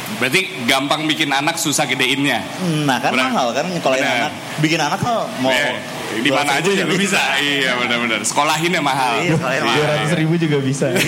[0.08, 2.40] Berarti gampang bikin anak susah gedeinnya.
[2.88, 3.28] Nah kan Benar.
[3.28, 5.76] mahal kan kalau anak bikin anak kan mau Eh,
[6.24, 7.20] di mana aja juga bisa.
[7.36, 8.24] Iya benar-benar.
[8.24, 9.20] Sekolahin ya mahal.
[9.20, 9.76] Iya, sekolahin mahal.
[9.76, 10.08] Iya, iya.
[10.16, 10.88] 200 ribu juga bisa.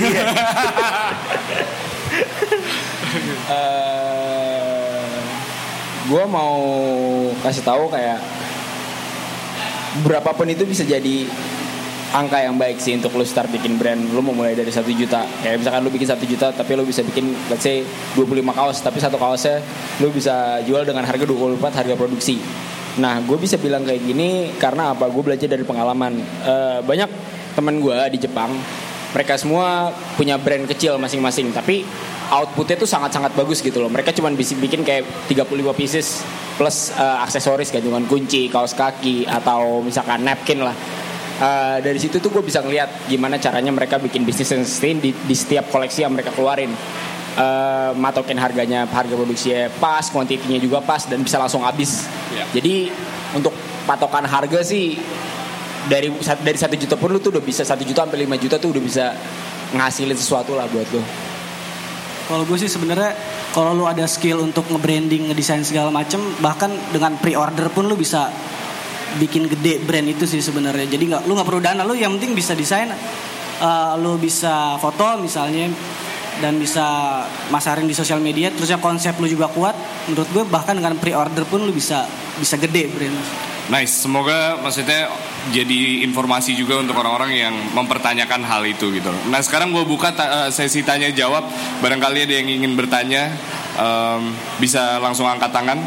[6.11, 6.59] gue mau
[7.47, 8.19] kasih tahu kayak
[10.03, 11.27] berapapun itu bisa jadi
[12.11, 14.11] angka yang baik sih untuk lo start bikin brand.
[14.11, 15.23] Lo mau mulai dari satu juta.
[15.43, 17.87] Kayak misalkan lo bikin satu juta tapi lo bisa bikin let's say
[18.19, 19.63] 25 kaos tapi satu kaosnya
[20.03, 22.43] lo bisa jual dengan harga 24 harga produksi.
[22.99, 25.07] Nah gue bisa bilang kayak gini karena apa?
[25.07, 26.19] Gue belajar dari pengalaman.
[26.43, 27.11] Eh, banyak
[27.55, 28.51] teman gue di Jepang
[29.11, 31.83] mereka semua punya brand kecil masing-masing tapi
[32.31, 33.91] outputnya tuh sangat-sangat bagus gitu loh.
[33.91, 36.23] Mereka cuma bisa bikin kayak 35 pieces
[36.55, 40.75] plus eh, aksesoris gantungan kunci kaos kaki atau misalkan napkin lah.
[41.41, 45.11] Eh, dari situ tuh gue bisa ngeliat gimana caranya mereka bikin bisnis yang sustain di,
[45.11, 46.71] di setiap koleksi yang mereka keluarin.
[47.31, 52.07] Eh, matokin harganya harga produksinya pas kuantitinya juga pas dan bisa langsung habis.
[52.31, 52.63] Iya.
[52.63, 52.75] jadi
[53.35, 53.51] untuk
[53.87, 54.99] patokan harga sih
[55.89, 56.13] dari
[56.45, 58.83] dari satu juta pun lu tuh udah bisa satu juta sampai 5 juta tuh udah
[58.83, 59.05] bisa
[59.73, 61.01] ngasilin sesuatu lah buat lu
[62.31, 63.11] Kalau gue sih sebenarnya
[63.51, 68.31] kalau lu ada skill untuk nge-branding, ngedesain segala macem, bahkan dengan pre-order pun lu bisa
[69.19, 70.87] bikin gede brand itu sih sebenarnya.
[70.87, 75.19] Jadi nggak lu nggak perlu dana, lu yang penting bisa desain, eh, lu bisa foto
[75.19, 75.67] misalnya
[76.39, 76.87] dan bisa
[77.51, 78.55] masarin di sosial media.
[78.55, 79.75] Terusnya konsep lu juga kuat.
[80.07, 82.07] Menurut gue bahkan dengan pre-order pun lu bisa
[82.39, 83.19] bisa gede brand.
[83.71, 85.07] Nice, semoga maksudnya
[85.55, 89.15] jadi informasi juga untuk orang-orang yang mempertanyakan hal itu gitu.
[89.31, 91.47] Nah sekarang gue buka ta- eh, sesi tanya jawab,
[91.79, 93.31] barangkali ada yang ingin bertanya
[93.79, 95.79] em, bisa langsung angkat tangan.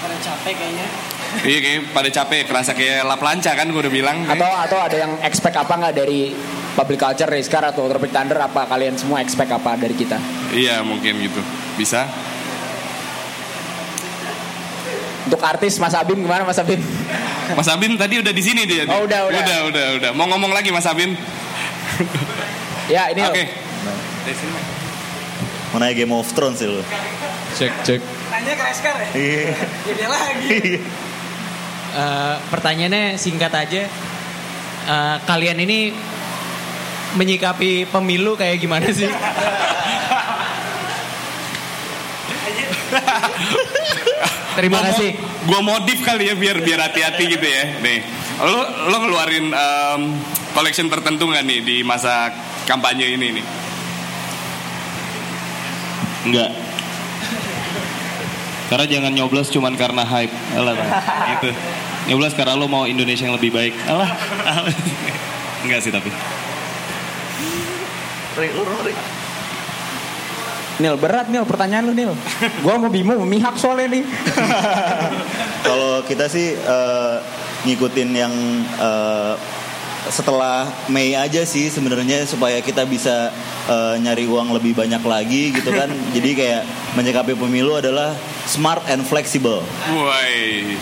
[0.00, 0.88] Pada capek kayaknya.
[1.36, 4.24] Iya kayak pada capek, kerasa kayak lap lanca kan gue udah bilang.
[4.24, 6.32] Atau atau ada yang expect apa nggak dari
[6.72, 10.16] public culture, car atau Tropic Thunder apa kalian semua expect apa dari kita?
[10.56, 11.44] Iya mungkin gitu.
[11.76, 12.08] Bisa.
[15.26, 16.78] Untuk artis Mas Abim gimana Mas Abim?
[17.58, 18.86] Mas Abim tadi udah di sini dia.
[18.86, 19.42] Oh, udah, udah.
[19.42, 20.10] Udah, udah, udah.
[20.14, 21.18] Mau ngomong lagi Mas Abim?
[22.86, 23.44] Ya ini Oke.
[25.74, 26.82] Mau nanya Game of Thrones sih lu.
[27.58, 28.00] Cek cek.
[28.30, 29.08] Tanya ke Reskar ya?
[29.18, 29.50] Iya.
[29.82, 30.58] Ya dia lagi.
[31.96, 33.82] Eh, pertanyaannya singkat aja.
[34.86, 35.90] Eh, kalian ini
[37.16, 39.08] menyikapi pemilu kayak gimana sih?
[44.56, 45.10] Terima Gua kasih.
[45.12, 47.62] mo- Gua modif kali ya biar biar hati-hati gitu ya.
[47.78, 47.98] Nih,
[48.40, 48.56] lo
[48.88, 50.00] lo ngeluarin em,
[50.50, 52.28] collection tertentu nggak nih di masa
[52.64, 53.44] kampanye ini nih?
[56.24, 56.50] Enggak.
[58.66, 60.32] Karena jangan nyoblos cuman karena hype.
[60.52, 60.74] Alah,
[61.38, 61.48] gitu.
[62.06, 63.72] Nyoblos karena lo mau Indonesia yang lebih baik.
[63.86, 64.10] Alah.
[65.62, 66.10] Enggak sih tapi.
[70.76, 72.12] Nil berat Nil pertanyaan lu Nil.
[72.60, 74.04] Gua mau Bimo memihak soalnya nih.
[75.66, 77.16] Kalau kita sih eh,
[77.64, 78.34] ngikutin yang
[78.76, 79.34] eh,
[80.06, 83.32] setelah Mei aja sih sebenarnya supaya kita bisa
[83.66, 85.88] eh, nyari uang lebih banyak lagi gitu kan.
[86.16, 86.62] Jadi kayak
[86.92, 88.12] menyikapi pemilu adalah
[88.44, 89.64] smart and flexible.
[89.96, 90.76] Woi.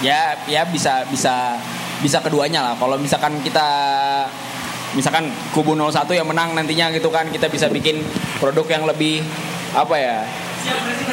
[0.00, 1.60] ya ya bisa bisa
[2.02, 2.74] bisa keduanya lah.
[2.80, 3.68] Kalau misalkan kita
[4.94, 8.02] misalkan kubu 01 yang menang nantinya gitu kan kita bisa bikin
[8.42, 9.22] produk yang lebih
[9.74, 10.18] apa ya?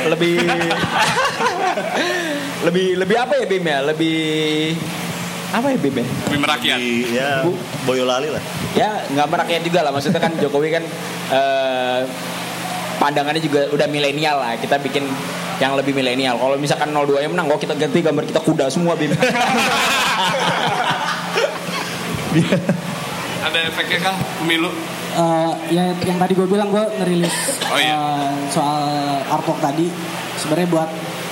[0.10, 0.44] Lebih
[2.68, 3.80] lebih lebih apa ya Bim ya?
[3.86, 4.18] Lebih
[5.54, 6.06] apa ya Bim ya?
[6.28, 6.80] Lebih merakyat.
[7.14, 7.46] Ya
[7.86, 8.42] Boyolali lah.
[8.74, 10.84] Ya nggak merakyat juga lah maksudnya kan Jokowi kan
[11.32, 12.02] eh,
[12.98, 14.58] pandangannya juga udah milenial lah.
[14.58, 15.06] Kita bikin
[15.58, 16.38] yang lebih milenial.
[16.38, 19.10] Kalau misalkan 02 yang menang, oh kita ganti gambar kita kuda semua Bim.
[23.48, 24.70] Ada efeknya kah pemilu?
[25.18, 27.32] Eh, ya yang tadi gue bilang gue ngerilis
[27.66, 27.96] Oh, iya.
[27.96, 28.86] eh, soal
[29.26, 29.90] artwork tadi
[30.36, 30.90] sebenarnya buat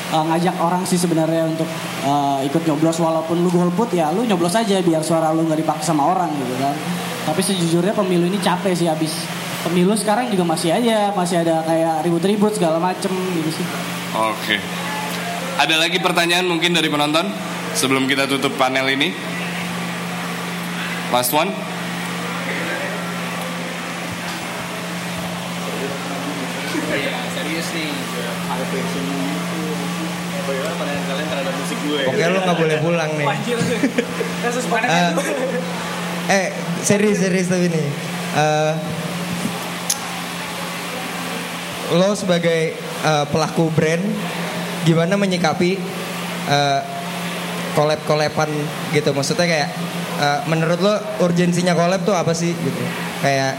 [0.09, 1.67] eh, ngajak orang sih sebenarnya untuk
[2.01, 5.83] eh, ikut nyoblos walaupun lu golput ya lu nyoblos aja biar suara lu nggak dipakai
[5.83, 6.73] sama orang gitu kan
[7.25, 9.11] tapi sejujurnya pemilu ini capek sih habis
[9.61, 13.65] pemilu sekarang juga masih aja masih ada kayak ribut-ribut segala macem gitu sih
[14.15, 14.55] Oke.
[15.55, 17.27] Ada lagi pertanyaan mungkin dari penonton
[17.71, 19.11] sebelum kita tutup panel ini?
[21.11, 21.51] Last one.
[27.35, 27.91] Serius nih.
[32.05, 33.27] Oke lu nggak boleh pulang nih.
[34.45, 35.11] kasus Eh,
[36.29, 36.47] eh
[36.85, 37.87] serius serius tapi nih.
[38.35, 38.73] Eh,
[41.93, 44.01] lo sebagai eh, pelaku brand
[44.85, 45.77] gimana menyikapi
[46.49, 46.81] eh,
[47.75, 48.49] collab-collaban
[48.95, 49.69] gitu maksudnya kayak
[50.21, 52.83] eh, menurut lo urgensinya collab tuh apa sih gitu
[53.21, 53.53] kayak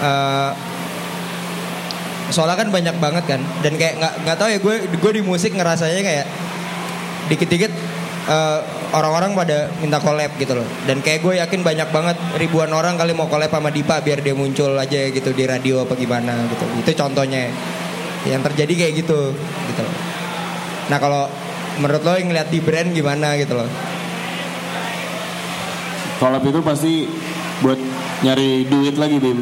[0.00, 0.50] eh,
[2.30, 3.40] soalnya kan banyak banget kan.
[3.62, 6.26] Dan kayak nggak nggak tahu ya gue gue di musik ngerasanya kayak
[7.30, 7.72] dikit-dikit
[8.30, 8.58] eh,
[8.94, 10.66] orang-orang pada minta collab gitu loh.
[10.86, 14.34] Dan kayak gue yakin banyak banget ribuan orang kali mau collab sama Dipa biar dia
[14.34, 16.64] muncul aja gitu di radio apa gimana gitu.
[16.82, 17.50] Itu contohnya
[18.26, 19.30] yang terjadi kayak gitu
[19.70, 19.96] gitu loh.
[20.86, 21.30] nah kalau
[21.78, 23.68] menurut lo yang ngeliat di brand gimana gitu loh?
[26.16, 27.04] Collab itu pasti
[27.60, 27.76] buat
[28.24, 29.38] nyari duit lagi Bim.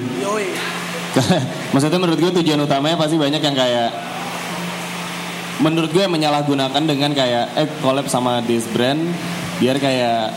[1.73, 3.89] Maksudnya menurut gue tujuan utamanya pasti banyak yang kayak
[5.63, 8.99] menurut gue menyalahgunakan dengan kayak eh collab sama this brand
[9.63, 10.35] biar kayak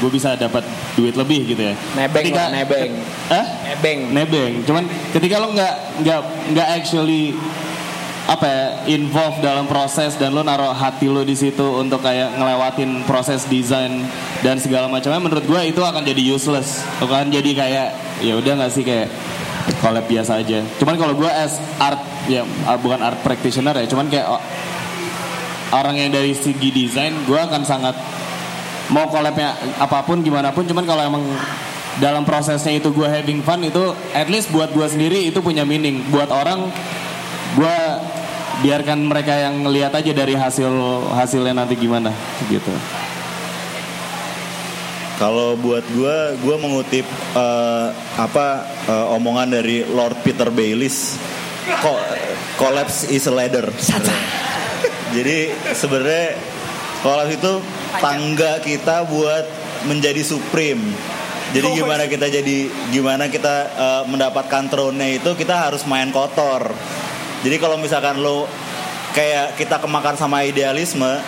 [0.00, 0.64] gue bisa dapat
[0.96, 1.74] duit lebih gitu ya.
[1.96, 2.92] Nebeng Ketika- lah, nebeng.
[3.30, 3.46] Hah?
[3.64, 4.00] Nebeng.
[4.10, 4.52] Nebeng.
[4.66, 6.20] Cuman ketika lo nggak nggak
[6.52, 7.32] nggak actually
[8.24, 13.04] apa ya involve dalam proses dan lo naruh hati lo di situ untuk kayak ngelewatin
[13.04, 14.00] proses desain
[14.40, 16.80] dan segala macamnya menurut gue itu akan jadi useless.
[17.04, 17.88] Akan jadi kayak
[18.24, 19.12] ya udah nggak sih kayak
[19.84, 20.64] collab biasa aja.
[20.80, 22.48] Cuman kalau gue as art ya
[22.80, 24.24] bukan art practitioner ya cuman kayak
[25.76, 27.92] orang yang dari segi desain gue akan sangat
[28.88, 31.24] mau collabnya apa pun gimana pun cuman kalau emang
[32.00, 36.02] dalam prosesnya itu gue having fun itu at least buat gue sendiri itu punya meaning.
[36.08, 36.72] Buat orang
[37.54, 37.78] gue
[38.62, 40.70] biarkan mereka yang ngelihat aja dari hasil
[41.14, 42.10] hasilnya nanti gimana
[42.50, 42.70] gitu
[45.14, 47.06] Kalau buat gue, gue mengutip
[47.38, 47.88] eh,
[48.18, 51.14] apa eh, omongan dari Lord Peter Bayliss,
[51.70, 52.02] kok
[52.58, 53.70] collapse is a ladder.
[55.14, 56.34] Jadi sebenarnya
[57.06, 57.52] collapse itu
[58.02, 59.46] tangga kita buat
[59.86, 60.82] menjadi supreme.
[61.54, 66.74] Jadi gimana kita jadi gimana kita uh, mendapatkan throne itu kita harus main kotor.
[67.44, 68.48] Jadi kalau misalkan lo
[69.12, 71.20] kayak kita kemakan sama idealisme,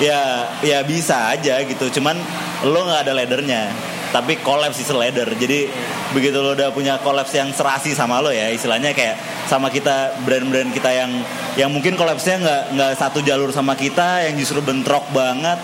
[0.00, 2.00] ya ya bisa aja gitu.
[2.00, 2.16] Cuman
[2.64, 5.72] lo nggak ada leadernya tapi kolaps is ladder jadi
[6.12, 9.16] begitu lo udah punya kolaps yang serasi sama lo ya istilahnya kayak
[9.48, 11.10] sama kita brand-brand kita yang
[11.56, 15.58] yang mungkin kolapsnya nggak nggak satu jalur sama kita yang justru bentrok banget.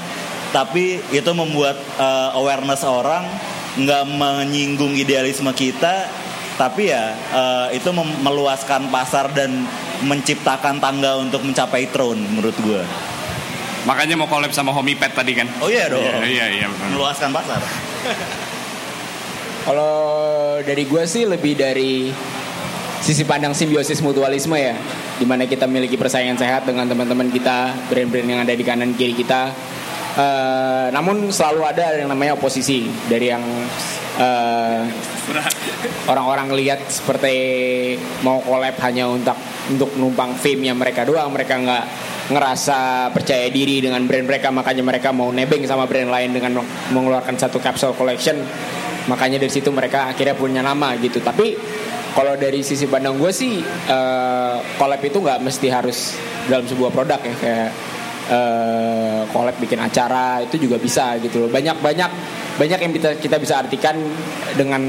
[0.49, 3.29] Tapi itu membuat uh, awareness orang
[3.77, 6.09] nggak menyinggung idealisme kita
[6.59, 9.63] tapi ya uh, itu meluaskan pasar dan
[10.03, 12.83] menciptakan tangga untuk mencapai throne menurut gue.
[13.87, 15.47] Makanya mau collab sama Homipet tadi kan?
[15.63, 16.03] Oh iya dong.
[16.03, 16.67] Iya iya.
[16.67, 17.63] iya Meluaskan pasar.
[19.65, 19.95] Kalau
[20.67, 22.11] dari gue sih lebih dari
[22.99, 24.75] sisi pandang simbiosis mutualisme ya,
[25.17, 29.15] di mana kita memiliki persaingan sehat dengan teman-teman kita, brand-brand yang ada di kanan kiri
[29.15, 29.55] kita.
[30.19, 33.45] Uh, namun selalu ada yang namanya oposisi dari yang
[34.19, 34.83] uh,
[36.11, 37.35] orang-orang lihat seperti
[38.27, 39.39] mau collab hanya untuk
[39.69, 41.85] untuk numpang fame-nya mereka doang, mereka nggak
[42.29, 46.61] ngerasa percaya diri dengan brand mereka makanya mereka mau nebeng sama brand lain dengan
[46.93, 48.37] mengeluarkan satu capsule collection.
[49.09, 51.25] Makanya dari situ mereka akhirnya punya nama gitu.
[51.25, 51.57] Tapi
[52.13, 57.21] kalau dari sisi pandang gue sih uh, collab itu nggak mesti harus dalam sebuah produk
[57.25, 57.35] ya.
[57.41, 57.71] Kayak
[58.29, 61.51] uh, bikin acara itu juga bisa gitu loh.
[61.51, 62.11] Banyak banyak
[62.61, 63.97] banyak yang kita kita bisa artikan
[64.55, 64.83] dengan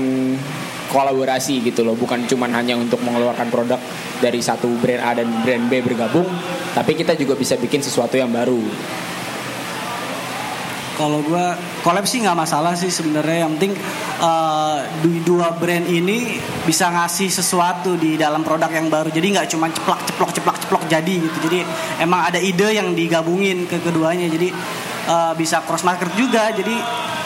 [0.90, 1.96] kolaborasi gitu loh.
[1.98, 3.80] Bukan cuma hanya untuk mengeluarkan produk
[4.20, 6.28] dari satu brand A dan brand B bergabung
[6.76, 8.60] tapi kita juga bisa bikin sesuatu yang baru
[11.00, 11.46] kalau gue
[11.80, 13.48] collab sih nggak masalah sih sebenarnya.
[13.48, 13.74] Yang penting
[14.20, 14.84] uh,
[15.24, 16.36] dua brand ini
[16.68, 19.08] bisa ngasih sesuatu di dalam produk yang baru.
[19.08, 21.38] Jadi nggak cuma ceplok ceplok ceplok ceplok jadi gitu.
[21.48, 21.64] Jadi
[22.04, 24.28] emang ada ide yang digabungin ke keduanya.
[24.28, 24.52] Jadi
[25.08, 26.52] uh, bisa cross market juga.
[26.52, 26.76] Jadi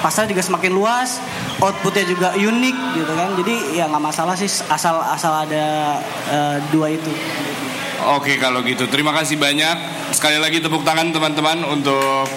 [0.05, 1.17] pasar juga semakin luas,
[1.57, 3.33] outputnya juga unik gitu kan.
[3.41, 5.97] Jadi ya nggak masalah sih asal asal ada
[6.29, 7.09] uh, dua itu.
[8.03, 9.79] Oke kalau gitu terima kasih banyak
[10.11, 12.27] sekali lagi tepuk tangan teman-teman untuk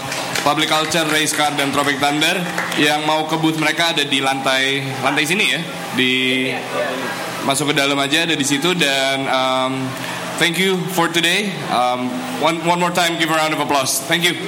[0.47, 2.39] Public Culture, Race Car dan Tropic Thunder
[2.79, 5.59] yang mau ke booth mereka ada di lantai lantai sini ya
[5.99, 6.47] di
[7.43, 9.91] masuk ke dalam aja ada di situ dan um,
[10.39, 12.07] thank you for today um,
[12.39, 14.39] one one more time give a round of applause thank you.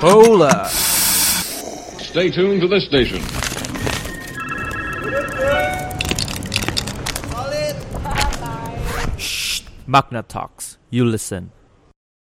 [0.00, 0.72] Hola.
[2.00, 3.20] Stay tuned to this station.
[9.92, 10.78] Magna Talks.
[10.88, 11.52] You listen.